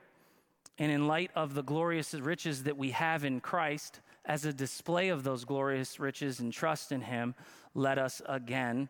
and 0.79 0.93
in 0.93 1.09
light 1.09 1.33
of 1.35 1.55
the 1.55 1.65
glorious 1.65 2.15
riches 2.15 2.63
that 2.63 2.77
we 2.77 2.93
have 2.93 3.25
in 3.25 3.41
Christ, 3.41 4.01
as 4.25 4.45
a 4.45 4.53
display 4.53 5.09
of 5.09 5.25
those 5.25 5.45
glorious 5.45 5.99
riches 5.99 6.39
and 6.39 6.53
trust 6.53 6.93
in 6.93 7.01
him, 7.01 7.35
let 7.75 7.99
us 7.99 8.23
again 8.27 8.89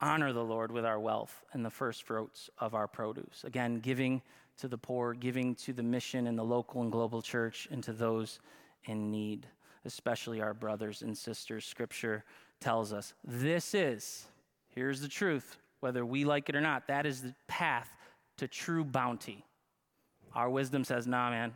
honor 0.00 0.32
the 0.32 0.44
Lord 0.44 0.70
with 0.70 0.84
our 0.84 1.00
wealth 1.00 1.42
and 1.52 1.64
the 1.64 1.70
first 1.70 2.04
fruits 2.04 2.48
of 2.58 2.74
our 2.74 2.86
produce. 2.86 3.42
Again, 3.42 3.80
giving 3.80 4.22
to 4.58 4.68
the 4.68 4.78
poor, 4.78 5.12
giving 5.12 5.56
to 5.56 5.72
the 5.72 5.82
mission 5.82 6.28
in 6.28 6.36
the 6.36 6.44
local 6.44 6.82
and 6.82 6.92
global 6.92 7.20
church, 7.20 7.66
and 7.72 7.82
to 7.82 7.92
those 7.92 8.38
in 8.84 9.10
need, 9.10 9.48
especially 9.84 10.40
our 10.40 10.54
brothers 10.54 11.02
and 11.02 11.18
sisters. 11.18 11.64
Scripture 11.64 12.22
tells 12.60 12.92
us 12.92 13.14
this 13.24 13.74
is, 13.74 14.26
here's 14.74 15.00
the 15.00 15.08
truth, 15.08 15.56
whether 15.80 16.04
we 16.04 16.24
like 16.24 16.48
it 16.48 16.56
or 16.56 16.60
not, 16.60 16.88
that 16.88 17.06
is 17.06 17.22
the 17.22 17.34
path 17.48 17.88
to 18.38 18.48
true 18.48 18.84
bounty. 18.84 19.44
Our 20.34 20.50
wisdom 20.50 20.84
says, 20.84 21.06
nah, 21.06 21.30
man. 21.30 21.52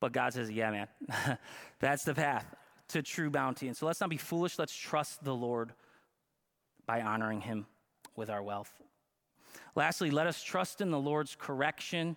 But 0.00 0.12
God 0.12 0.32
says, 0.34 0.50
yeah, 0.50 0.70
man. 0.70 1.38
That's 1.80 2.04
the 2.04 2.14
path 2.14 2.46
to 2.88 3.02
true 3.02 3.30
bounty. 3.30 3.68
And 3.68 3.76
so 3.76 3.86
let's 3.86 4.00
not 4.00 4.10
be 4.10 4.16
foolish. 4.16 4.58
Let's 4.58 4.74
trust 4.74 5.24
the 5.24 5.34
Lord 5.34 5.72
by 6.86 7.00
honoring 7.00 7.40
him 7.40 7.66
with 8.16 8.30
our 8.30 8.42
wealth. 8.42 8.72
Lastly, 9.74 10.10
let 10.10 10.26
us 10.26 10.42
trust 10.42 10.80
in 10.80 10.90
the 10.90 10.98
Lord's 10.98 11.36
correction 11.38 12.16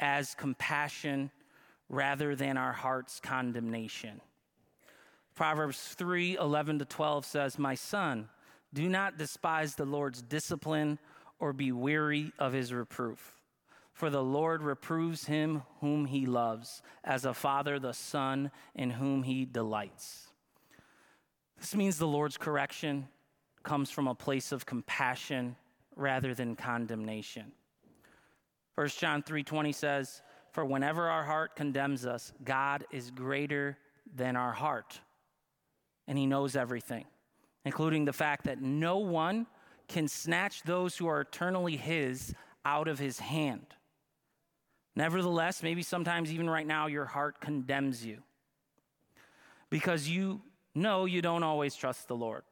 as 0.00 0.34
compassion 0.34 1.30
rather 1.88 2.34
than 2.34 2.56
our 2.56 2.72
heart's 2.72 3.20
condemnation. 3.20 4.20
Proverbs 5.34 5.94
3 5.96 6.36
11 6.36 6.80
to 6.80 6.84
12 6.84 7.24
says, 7.24 7.58
My 7.58 7.74
son, 7.74 8.28
do 8.72 8.88
not 8.88 9.18
despise 9.18 9.74
the 9.74 9.84
Lord's 9.84 10.22
discipline 10.22 10.98
or 11.38 11.52
be 11.52 11.72
weary 11.72 12.32
of 12.38 12.52
his 12.52 12.72
reproof. 12.72 13.34
For 13.92 14.08
the 14.08 14.22
Lord 14.22 14.62
reproves 14.62 15.26
him 15.26 15.62
whom 15.80 16.06
he 16.06 16.24
loves, 16.24 16.82
as 17.04 17.24
a 17.24 17.34
father 17.34 17.78
the 17.78 17.92
son 17.92 18.50
in 18.74 18.90
whom 18.90 19.22
he 19.22 19.44
delights. 19.44 20.28
This 21.58 21.74
means 21.74 21.98
the 21.98 22.06
Lord's 22.06 22.38
correction 22.38 23.08
comes 23.62 23.90
from 23.90 24.08
a 24.08 24.14
place 24.14 24.50
of 24.50 24.66
compassion 24.66 25.56
rather 25.94 26.34
than 26.34 26.56
condemnation. 26.56 27.52
1 28.74 28.98
John 28.98 29.22
3:20 29.22 29.72
says, 29.72 30.22
"For 30.50 30.64
whenever 30.64 31.08
our 31.08 31.24
heart 31.24 31.54
condemns 31.54 32.06
us, 32.06 32.32
God 32.42 32.86
is 32.90 33.10
greater 33.10 33.78
than 34.06 34.36
our 34.36 34.52
heart, 34.52 35.00
and 36.06 36.18
he 36.18 36.26
knows 36.26 36.56
everything, 36.56 37.06
including 37.64 38.04
the 38.04 38.12
fact 38.12 38.44
that 38.44 38.60
no 38.60 38.98
one 38.98 39.46
can 39.88 40.08
snatch 40.08 40.62
those 40.62 40.96
who 40.96 41.06
are 41.06 41.20
eternally 41.20 41.76
his 41.76 42.34
out 42.64 42.88
of 42.88 42.98
his 42.98 43.18
hand." 43.18 43.74
Nevertheless, 44.94 45.62
maybe 45.62 45.82
sometimes 45.82 46.32
even 46.32 46.50
right 46.50 46.66
now 46.66 46.86
your 46.86 47.06
heart 47.06 47.40
condemns 47.40 48.04
you 48.04 48.22
because 49.70 50.06
you 50.08 50.42
know 50.74 51.06
you 51.06 51.22
don't 51.22 51.42
always 51.42 51.74
trust 51.74 52.08
the 52.08 52.16
Lord. 52.16 52.42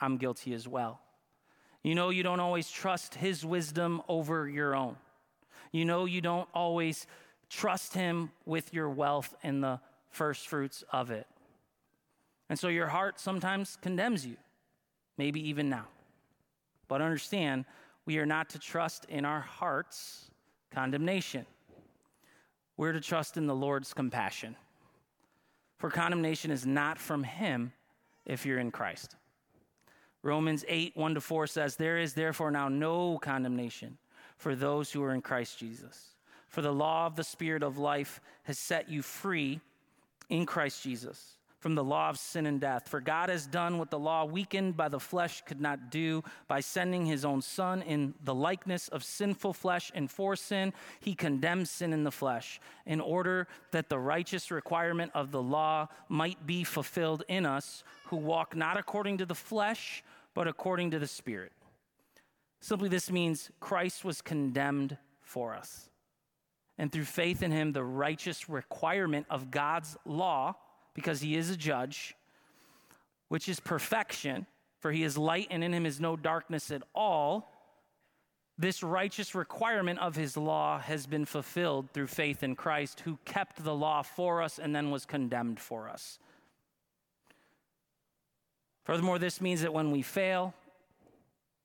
I'm 0.00 0.16
guilty 0.16 0.54
as 0.54 0.68
well. 0.68 1.00
You 1.82 1.96
know, 1.96 2.10
you 2.10 2.22
don't 2.22 2.38
always 2.38 2.70
trust 2.70 3.16
His 3.16 3.44
wisdom 3.44 4.02
over 4.08 4.48
your 4.48 4.76
own. 4.76 4.96
You 5.72 5.84
know, 5.84 6.04
you 6.04 6.20
don't 6.20 6.48
always 6.54 7.06
trust 7.50 7.94
Him 7.94 8.30
with 8.46 8.72
your 8.72 8.88
wealth 8.88 9.34
and 9.42 9.62
the 9.62 9.80
first 10.10 10.46
fruits 10.46 10.84
of 10.92 11.10
it. 11.10 11.26
And 12.52 12.58
so 12.58 12.68
your 12.68 12.88
heart 12.88 13.18
sometimes 13.18 13.78
condemns 13.80 14.26
you, 14.26 14.36
maybe 15.16 15.40
even 15.48 15.70
now. 15.70 15.86
But 16.86 17.00
understand, 17.00 17.64
we 18.04 18.18
are 18.18 18.26
not 18.26 18.50
to 18.50 18.58
trust 18.58 19.06
in 19.06 19.24
our 19.24 19.40
hearts 19.40 20.30
condemnation. 20.70 21.46
We're 22.76 22.92
to 22.92 23.00
trust 23.00 23.38
in 23.38 23.46
the 23.46 23.54
Lord's 23.54 23.94
compassion. 23.94 24.54
For 25.78 25.88
condemnation 25.88 26.50
is 26.50 26.66
not 26.66 26.98
from 26.98 27.24
Him 27.24 27.72
if 28.26 28.44
you're 28.44 28.58
in 28.58 28.70
Christ. 28.70 29.16
Romans 30.22 30.62
8, 30.68 30.94
1 30.94 31.14
to 31.14 31.22
4 31.22 31.46
says, 31.46 31.76
There 31.76 31.96
is 31.96 32.12
therefore 32.12 32.50
now 32.50 32.68
no 32.68 33.16
condemnation 33.16 33.96
for 34.36 34.54
those 34.54 34.92
who 34.92 35.02
are 35.02 35.14
in 35.14 35.22
Christ 35.22 35.58
Jesus. 35.58 36.16
For 36.48 36.60
the 36.60 36.70
law 36.70 37.06
of 37.06 37.16
the 37.16 37.24
Spirit 37.24 37.62
of 37.62 37.78
life 37.78 38.20
has 38.42 38.58
set 38.58 38.90
you 38.90 39.00
free 39.00 39.62
in 40.28 40.44
Christ 40.44 40.82
Jesus 40.82 41.38
from 41.62 41.76
the 41.76 41.84
law 41.84 42.10
of 42.10 42.18
sin 42.18 42.44
and 42.44 42.60
death. 42.60 42.88
For 42.88 43.00
God 43.00 43.28
has 43.28 43.46
done 43.46 43.78
what 43.78 43.90
the 43.90 43.98
law, 43.98 44.24
weakened 44.24 44.76
by 44.76 44.88
the 44.88 44.98
flesh, 44.98 45.42
could 45.46 45.60
not 45.60 45.90
do 45.92 46.24
by 46.48 46.58
sending 46.58 47.06
his 47.06 47.24
own 47.24 47.40
Son 47.40 47.82
in 47.82 48.14
the 48.24 48.34
likeness 48.34 48.88
of 48.88 49.04
sinful 49.04 49.52
flesh. 49.52 49.92
And 49.94 50.10
for 50.10 50.34
sin, 50.34 50.72
he 50.98 51.14
condemned 51.14 51.68
sin 51.68 51.92
in 51.92 52.02
the 52.02 52.10
flesh, 52.10 52.60
in 52.84 53.00
order 53.00 53.46
that 53.70 53.88
the 53.88 53.98
righteous 53.98 54.50
requirement 54.50 55.12
of 55.14 55.30
the 55.30 55.40
law 55.42 55.86
might 56.08 56.44
be 56.44 56.64
fulfilled 56.64 57.22
in 57.28 57.46
us 57.46 57.84
who 58.06 58.16
walk 58.16 58.56
not 58.56 58.76
according 58.76 59.18
to 59.18 59.26
the 59.26 59.34
flesh 59.34 60.02
but 60.34 60.48
according 60.48 60.90
to 60.90 60.98
the 60.98 61.06
Spirit. 61.06 61.52
Simply, 62.60 62.88
this 62.88 63.10
means 63.10 63.50
Christ 63.60 64.04
was 64.04 64.22
condemned 64.22 64.96
for 65.20 65.54
us. 65.54 65.90
And 66.78 66.90
through 66.90 67.04
faith 67.04 67.42
in 67.42 67.52
him, 67.52 67.72
the 67.72 67.84
righteous 67.84 68.48
requirement 68.48 69.26
of 69.28 69.50
God's 69.50 69.96
law, 70.04 70.54
because 70.94 71.20
he 71.20 71.36
is 71.36 71.50
a 71.50 71.56
judge, 71.56 72.14
which 73.28 73.48
is 73.48 73.60
perfection, 73.60 74.46
for 74.80 74.92
he 74.92 75.02
is 75.02 75.16
light 75.16 75.48
and 75.50 75.62
in 75.62 75.72
him 75.72 75.86
is 75.86 76.00
no 76.00 76.16
darkness 76.16 76.70
at 76.70 76.82
all. 76.94 77.50
This 78.58 78.82
righteous 78.82 79.34
requirement 79.34 79.98
of 79.98 80.14
his 80.14 80.36
law 80.36 80.78
has 80.78 81.06
been 81.06 81.24
fulfilled 81.24 81.90
through 81.92 82.08
faith 82.08 82.42
in 82.42 82.54
Christ, 82.54 83.00
who 83.00 83.18
kept 83.24 83.64
the 83.64 83.74
law 83.74 84.02
for 84.02 84.42
us 84.42 84.58
and 84.58 84.74
then 84.74 84.90
was 84.90 85.06
condemned 85.06 85.58
for 85.58 85.88
us. 85.88 86.18
Furthermore, 88.84 89.18
this 89.18 89.40
means 89.40 89.62
that 89.62 89.72
when 89.72 89.90
we 89.90 90.02
fail 90.02 90.54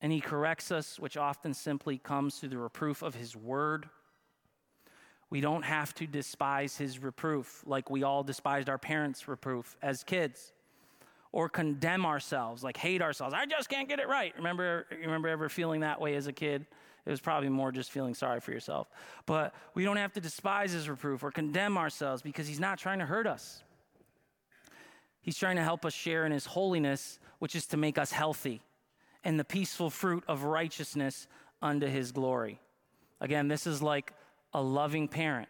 and 0.01 0.11
He 0.11 0.21
corrects 0.21 0.71
us, 0.71 0.99
which 0.99 1.17
often 1.17 1.53
simply 1.53 1.97
comes 1.97 2.35
through 2.35 2.49
the 2.49 2.57
reproof 2.57 3.01
of 3.01 3.15
His 3.15 3.35
word, 3.35 3.89
we 5.29 5.41
don't 5.41 5.63
have 5.63 5.93
to 5.95 6.07
despise 6.07 6.77
His 6.77 6.99
reproof 6.99 7.63
like 7.65 7.89
we 7.89 8.03
all 8.03 8.23
despised 8.23 8.69
our 8.69 8.77
parents' 8.77 9.27
reproof 9.27 9.75
as 9.81 10.03
kids 10.03 10.53
or 11.31 11.49
condemn 11.49 12.05
ourselves, 12.05 12.63
like 12.63 12.77
hate 12.77 13.01
ourselves. 13.01 13.33
I 13.33 13.45
just 13.45 13.69
can't 13.69 13.89
get 13.89 13.99
it 13.99 14.07
right. 14.07 14.33
Remember, 14.37 14.85
remember 14.91 15.27
ever 15.27 15.49
feeling 15.49 15.81
that 15.81 15.99
way 15.99 16.15
as 16.15 16.27
a 16.27 16.33
kid? 16.33 16.65
It 17.05 17.09
was 17.09 17.19
probably 17.19 17.49
more 17.49 17.71
just 17.71 17.91
feeling 17.91 18.13
sorry 18.13 18.39
for 18.39 18.51
yourself. 18.51 18.89
But 19.25 19.53
we 19.73 19.83
don't 19.83 19.97
have 19.97 20.13
to 20.13 20.21
despise 20.21 20.71
his 20.71 20.89
reproof 20.89 21.23
or 21.23 21.31
condemn 21.31 21.77
ourselves 21.77 22.21
because 22.21 22.47
he's 22.47 22.59
not 22.59 22.79
trying 22.79 22.99
to 22.99 23.05
hurt 23.05 23.27
us. 23.27 23.63
He's 25.27 25.37
trying 25.37 25.57
to 25.57 25.61
help 25.61 25.83
us 25.83 25.93
share 25.93 26.25
in 26.25 26.31
His 26.31 26.45
holiness, 26.45 27.19
which 27.39 27.53
is 27.53 27.65
to 27.67 27.75
make 27.75 27.97
us 27.97 28.13
healthy, 28.13 28.61
and 29.25 29.37
the 29.37 29.43
peaceful 29.43 29.89
fruit 29.89 30.23
of 30.25 30.43
righteousness 30.43 31.27
unto 31.61 31.85
His 31.85 32.13
glory. 32.13 32.61
Again, 33.19 33.49
this 33.49 33.67
is 33.67 33.81
like 33.81 34.13
a 34.53 34.61
loving 34.61 35.07
parent, 35.07 35.49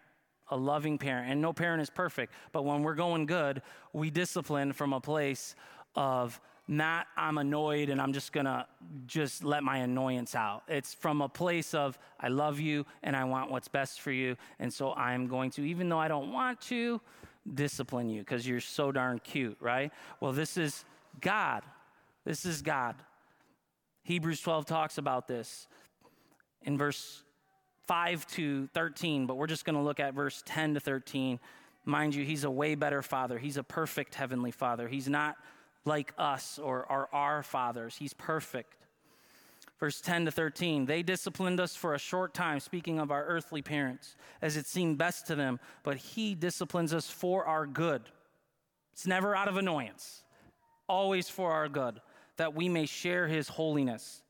a 0.49 0.57
loving 0.57 0.97
parent. 0.97 1.31
And 1.31 1.41
no 1.41 1.53
parent 1.53 1.81
is 1.81 1.89
perfect, 1.89 2.33
but 2.51 2.63
when 2.63 2.83
we're 2.83 2.95
going 2.95 3.25
good, 3.25 3.61
we 3.93 4.09
discipline 4.09 4.73
from 4.73 4.93
a 4.93 5.01
place 5.01 5.55
of 5.95 6.39
not 6.67 7.07
I'm 7.15 7.37
annoyed 7.37 7.89
and 7.89 8.01
I'm 8.01 8.11
just 8.11 8.33
gonna 8.33 8.67
just 9.05 9.43
let 9.43 9.63
my 9.63 9.77
annoyance 9.77 10.35
out. 10.35 10.63
It's 10.67 10.93
from 10.93 11.21
a 11.21 11.29
place 11.29 11.73
of 11.73 11.97
I 12.19 12.27
love 12.27 12.59
you 12.59 12.85
and 13.03 13.15
I 13.15 13.23
want 13.23 13.49
what's 13.49 13.69
best 13.69 14.01
for 14.01 14.11
you. 14.11 14.35
And 14.59 14.73
so 14.73 14.93
I'm 14.93 15.27
going 15.27 15.51
to, 15.51 15.63
even 15.63 15.87
though 15.87 15.99
I 15.99 16.09
don't 16.09 16.31
want 16.31 16.59
to, 16.61 16.99
discipline 17.53 18.09
you 18.09 18.19
because 18.19 18.47
you're 18.47 18.59
so 18.59 18.91
darn 18.91 19.19
cute, 19.19 19.57
right? 19.61 19.91
Well, 20.19 20.33
this 20.33 20.57
is 20.57 20.83
God. 21.21 21.63
This 22.25 22.45
is 22.45 22.61
God. 22.61 22.95
Hebrews 24.03 24.41
12 24.41 24.65
talks 24.65 24.97
about 24.97 25.27
this 25.27 25.67
in 26.63 26.77
verse 26.77 27.23
5 27.87 28.27
to 28.27 28.67
13, 28.67 29.25
but 29.25 29.35
we're 29.35 29.47
just 29.47 29.65
going 29.65 29.75
to 29.75 29.81
look 29.81 29.99
at 29.99 30.13
verse 30.13 30.43
10 30.45 30.75
to 30.75 30.79
13. 30.79 31.39
Mind 31.85 32.13
you, 32.13 32.23
he's 32.23 32.43
a 32.43 32.51
way 32.51 32.75
better 32.75 33.01
father. 33.01 33.39
He's 33.39 33.57
a 33.57 33.63
perfect 33.63 34.15
heavenly 34.15 34.51
father. 34.51 34.87
He's 34.87 35.07
not 35.07 35.37
like 35.85 36.13
us 36.17 36.59
or, 36.59 36.85
our 37.13 37.41
fathers, 37.43 37.95
he's 37.97 38.13
perfect. 38.13 38.75
Verse 39.79 40.01
10 40.01 40.25
to 40.25 40.31
13, 40.31 40.85
they 40.85 41.03
disciplined 41.03 41.59
us 41.59 41.75
for 41.75 41.93
a 41.93 41.99
short 41.99 42.33
time, 42.33 42.59
speaking 42.59 42.99
of 42.99 43.11
our 43.11 43.23
earthly 43.25 43.61
parents, 43.61 44.15
as 44.41 44.57
it 44.57 44.65
seemed 44.65 44.97
best 44.97 45.27
to 45.27 45.35
them, 45.35 45.59
but 45.83 45.97
he 45.97 46.33
disciplines 46.35 46.93
us 46.93 47.09
for 47.09 47.45
our 47.45 47.65
good. 47.67 48.01
It's 48.91 49.05
never 49.05 49.35
out 49.35 49.47
of 49.47 49.55
annoyance, 49.55 50.23
always 50.89 51.29
for 51.29 51.51
our 51.51 51.69
good, 51.69 52.01
that 52.37 52.55
we 52.55 52.67
may 52.69 52.87
share 52.87 53.27
his 53.27 53.47
holiness. 53.47 54.23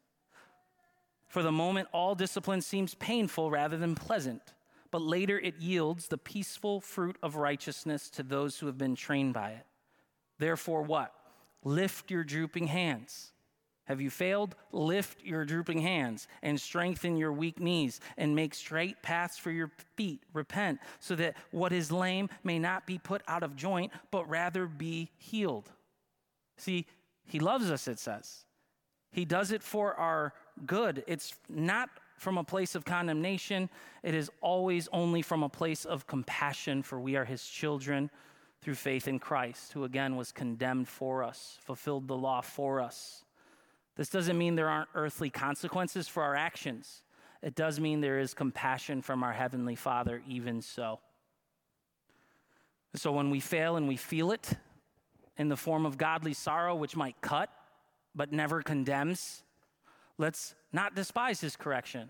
For 1.37 1.43
the 1.43 1.51
moment, 1.51 1.87
all 1.91 2.15
discipline 2.15 2.61
seems 2.61 2.95
painful 2.95 3.51
rather 3.51 3.77
than 3.77 3.93
pleasant, 3.93 4.41
but 4.89 5.03
later 5.03 5.39
it 5.39 5.59
yields 5.59 6.07
the 6.07 6.17
peaceful 6.17 6.81
fruit 6.81 7.15
of 7.21 7.35
righteousness 7.35 8.09
to 8.09 8.23
those 8.23 8.57
who 8.57 8.65
have 8.65 8.79
been 8.79 8.95
trained 8.95 9.35
by 9.35 9.51
it. 9.51 9.67
Therefore, 10.39 10.81
what? 10.81 11.13
Lift 11.63 12.09
your 12.09 12.23
drooping 12.23 12.65
hands 12.65 13.33
have 13.85 14.01
you 14.01 14.09
failed? 14.09 14.55
Lift 14.71 15.23
your 15.23 15.45
drooping 15.45 15.79
hands 15.79 16.27
and 16.41 16.59
strengthen 16.59 17.17
your 17.17 17.31
weak 17.31 17.59
knees 17.59 17.99
and 18.17 18.35
make 18.35 18.55
straight 18.55 19.03
paths 19.03 19.37
for 19.37 19.51
your 19.51 19.69
feet. 19.95 20.23
Repent 20.33 20.79
so 20.99 21.15
that 21.17 21.37
what 21.51 21.71
is 21.71 21.91
lame 21.91 22.29
may 22.43 22.57
not 22.57 22.87
be 22.87 22.97
put 22.97 23.21
out 23.27 23.43
of 23.43 23.55
joint, 23.55 23.91
but 24.09 24.27
rather 24.27 24.65
be 24.65 25.11
healed. 25.17 25.69
See, 26.57 26.87
he 27.27 27.39
loves 27.39 27.69
us, 27.69 27.87
it 27.87 27.99
says. 27.99 28.45
He 29.11 29.23
does 29.23 29.51
it 29.51 29.63
for 29.63 29.93
our 29.93 30.33
good. 30.65 31.03
It's 31.07 31.33
not 31.49 31.89
from 32.17 32.37
a 32.37 32.43
place 32.43 32.73
of 32.73 32.83
condemnation, 32.83 33.69
it 34.01 34.15
is 34.15 34.31
always 34.41 34.89
only 34.91 35.21
from 35.21 35.43
a 35.43 35.49
place 35.49 35.85
of 35.85 36.07
compassion, 36.07 36.81
for 36.81 36.99
we 36.99 37.15
are 37.15 37.25
His 37.25 37.45
children 37.45 38.09
through 38.61 38.75
faith 38.75 39.07
in 39.07 39.19
Christ, 39.19 39.73
who 39.73 39.83
again 39.83 40.15
was 40.15 40.31
condemned 40.31 40.87
for 40.87 41.23
us, 41.23 41.59
fulfilled 41.61 42.07
the 42.07 42.17
law 42.17 42.41
for 42.41 42.81
us. 42.81 43.23
This 43.95 44.09
doesn't 44.09 44.37
mean 44.37 44.55
there 44.55 44.69
aren't 44.69 44.89
earthly 44.95 45.29
consequences 45.29 46.07
for 46.07 46.23
our 46.23 46.35
actions. 46.35 47.03
It 47.41 47.55
does 47.55 47.79
mean 47.79 48.01
there 48.01 48.19
is 48.19 48.33
compassion 48.33 49.01
from 49.01 49.23
our 49.23 49.33
Heavenly 49.33 49.75
Father, 49.75 50.21
even 50.27 50.61
so. 50.61 50.99
So 52.95 53.11
when 53.11 53.29
we 53.29 53.39
fail 53.39 53.75
and 53.75 53.87
we 53.87 53.95
feel 53.95 54.31
it 54.31 54.53
in 55.37 55.49
the 55.49 55.57
form 55.57 55.85
of 55.85 55.97
godly 55.97 56.33
sorrow, 56.33 56.75
which 56.75 56.95
might 56.95 57.21
cut 57.21 57.49
but 58.15 58.31
never 58.31 58.63
condemns, 58.63 59.43
let's 60.17 60.55
not 60.71 60.95
despise 60.95 61.41
His 61.41 61.55
correction 61.55 62.09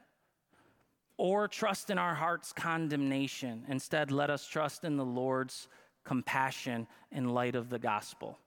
or 1.18 1.48
trust 1.48 1.90
in 1.90 1.98
our 1.98 2.14
heart's 2.14 2.54
condemnation. 2.54 3.64
Instead, 3.68 4.12
let 4.12 4.30
us 4.30 4.48
trust 4.48 4.84
in 4.84 4.98
the 4.98 5.06
Lord's 5.06 5.68
compassion 6.06 6.88
in 7.12 7.30
light 7.30 7.56
of 7.56 7.70
the 7.70 7.80
gospel 7.80 8.38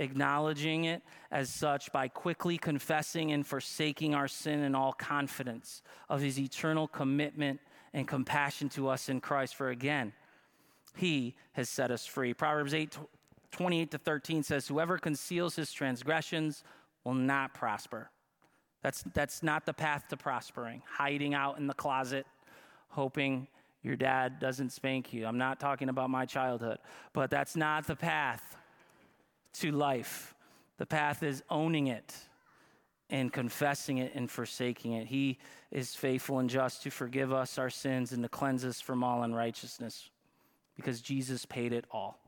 acknowledging 0.00 0.84
it 0.84 1.02
as 1.30 1.50
such 1.50 1.92
by 1.92 2.08
quickly 2.08 2.58
confessing 2.58 3.32
and 3.32 3.46
forsaking 3.46 4.14
our 4.14 4.26
sin 4.26 4.60
in 4.60 4.74
all 4.74 4.92
confidence 4.92 5.82
of 6.08 6.20
his 6.20 6.38
eternal 6.38 6.88
commitment 6.88 7.60
and 7.92 8.08
compassion 8.08 8.68
to 8.70 8.88
us 8.88 9.08
in 9.08 9.20
Christ. 9.20 9.54
For 9.54 9.68
again, 9.68 10.12
he 10.96 11.36
has 11.52 11.68
set 11.68 11.90
us 11.90 12.06
free. 12.06 12.34
Proverbs 12.34 12.74
8 12.74 12.98
28 13.52 13.90
to 13.90 13.98
13 13.98 14.42
says, 14.44 14.68
Whoever 14.68 14.96
conceals 14.96 15.56
his 15.56 15.72
transgressions 15.72 16.62
will 17.02 17.14
not 17.14 17.52
prosper. 17.52 18.10
That's, 18.82 19.04
that's 19.14 19.42
not 19.42 19.66
the 19.66 19.74
path 19.74 20.08
to 20.08 20.16
prospering. 20.16 20.82
Hiding 20.90 21.34
out 21.34 21.58
in 21.58 21.66
the 21.66 21.74
closet, 21.74 22.26
hoping 22.88 23.46
your 23.82 23.96
dad 23.96 24.38
doesn't 24.40 24.70
spank 24.70 25.12
you. 25.12 25.26
I'm 25.26 25.38
not 25.38 25.60
talking 25.60 25.88
about 25.88 26.10
my 26.10 26.26
childhood, 26.26 26.78
but 27.12 27.30
that's 27.30 27.56
not 27.56 27.86
the 27.86 27.96
path 27.96 28.56
to 29.54 29.72
life. 29.72 30.34
The 30.78 30.86
path 30.86 31.22
is 31.22 31.42
owning 31.50 31.88
it 31.88 32.14
and 33.10 33.32
confessing 33.32 33.98
it 33.98 34.12
and 34.14 34.30
forsaking 34.30 34.92
it. 34.92 35.06
He 35.06 35.38
is 35.70 35.94
faithful 35.94 36.38
and 36.38 36.48
just 36.48 36.82
to 36.84 36.90
forgive 36.90 37.32
us 37.32 37.58
our 37.58 37.70
sins 37.70 38.12
and 38.12 38.22
to 38.22 38.28
cleanse 38.28 38.64
us 38.64 38.80
from 38.80 39.02
all 39.02 39.22
unrighteousness 39.22 40.10
because 40.76 41.00
Jesus 41.00 41.44
paid 41.44 41.72
it 41.72 41.84
all. 41.90 42.18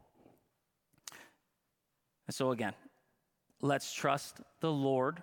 And 2.26 2.34
so, 2.34 2.50
again, 2.50 2.74
let's 3.60 3.92
trust 3.92 4.40
the 4.60 4.72
Lord 4.72 5.22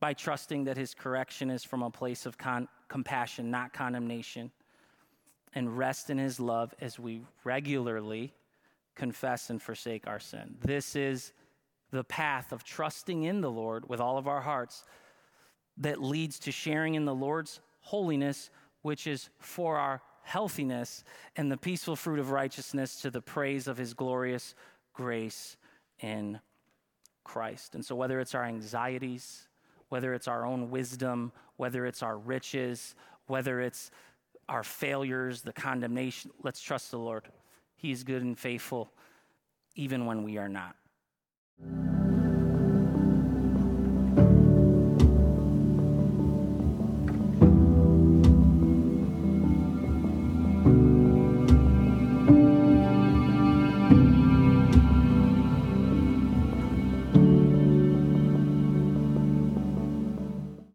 by 0.00 0.12
trusting 0.12 0.64
that 0.64 0.76
his 0.76 0.94
correction 0.94 1.50
is 1.50 1.64
from 1.64 1.82
a 1.82 1.90
place 1.90 2.26
of 2.26 2.36
con- 2.36 2.68
compassion, 2.88 3.50
not 3.50 3.72
condemnation, 3.72 4.50
and 5.54 5.76
rest 5.76 6.10
in 6.10 6.18
his 6.18 6.38
love 6.38 6.74
as 6.80 6.98
we 6.98 7.22
regularly 7.44 8.34
confess 8.94 9.50
and 9.50 9.62
forsake 9.62 10.06
our 10.06 10.20
sin. 10.20 10.56
This 10.60 10.96
is 10.96 11.32
the 11.90 12.04
path 12.04 12.52
of 12.52 12.64
trusting 12.64 13.22
in 13.22 13.40
the 13.40 13.50
Lord 13.50 13.88
with 13.88 14.00
all 14.00 14.18
of 14.18 14.26
our 14.26 14.40
hearts 14.40 14.84
that 15.78 16.02
leads 16.02 16.38
to 16.40 16.52
sharing 16.52 16.94
in 16.94 17.04
the 17.04 17.14
Lord's 17.14 17.60
holiness, 17.80 18.50
which 18.82 19.06
is 19.06 19.30
for 19.38 19.78
our 19.78 20.02
healthiness 20.22 21.04
and 21.36 21.50
the 21.52 21.56
peaceful 21.56 21.94
fruit 21.94 22.18
of 22.18 22.30
righteousness 22.30 23.00
to 23.00 23.10
the 23.10 23.20
praise 23.20 23.68
of 23.68 23.76
his 23.78 23.94
glorious 23.94 24.54
grace 24.92 25.56
in 26.00 26.40
Christ. 27.22 27.74
And 27.74 27.84
so, 27.84 27.94
whether 27.94 28.18
it's 28.20 28.34
our 28.34 28.44
anxieties, 28.44 29.46
whether 29.88 30.14
it's 30.14 30.28
our 30.28 30.44
own 30.44 30.70
wisdom, 30.70 31.32
whether 31.56 31.86
it's 31.86 32.02
our 32.02 32.18
riches, 32.18 32.94
whether 33.26 33.60
it's 33.60 33.90
our 34.48 34.62
failures, 34.62 35.42
the 35.42 35.52
condemnation, 35.52 36.30
let's 36.42 36.60
trust 36.60 36.90
the 36.90 36.98
Lord. 36.98 37.24
He 37.76 37.90
is 37.90 38.04
good 38.04 38.22
and 38.22 38.38
faithful 38.38 38.90
even 39.74 40.06
when 40.06 40.22
we 40.22 40.38
are 40.38 40.48
not. 40.48 40.76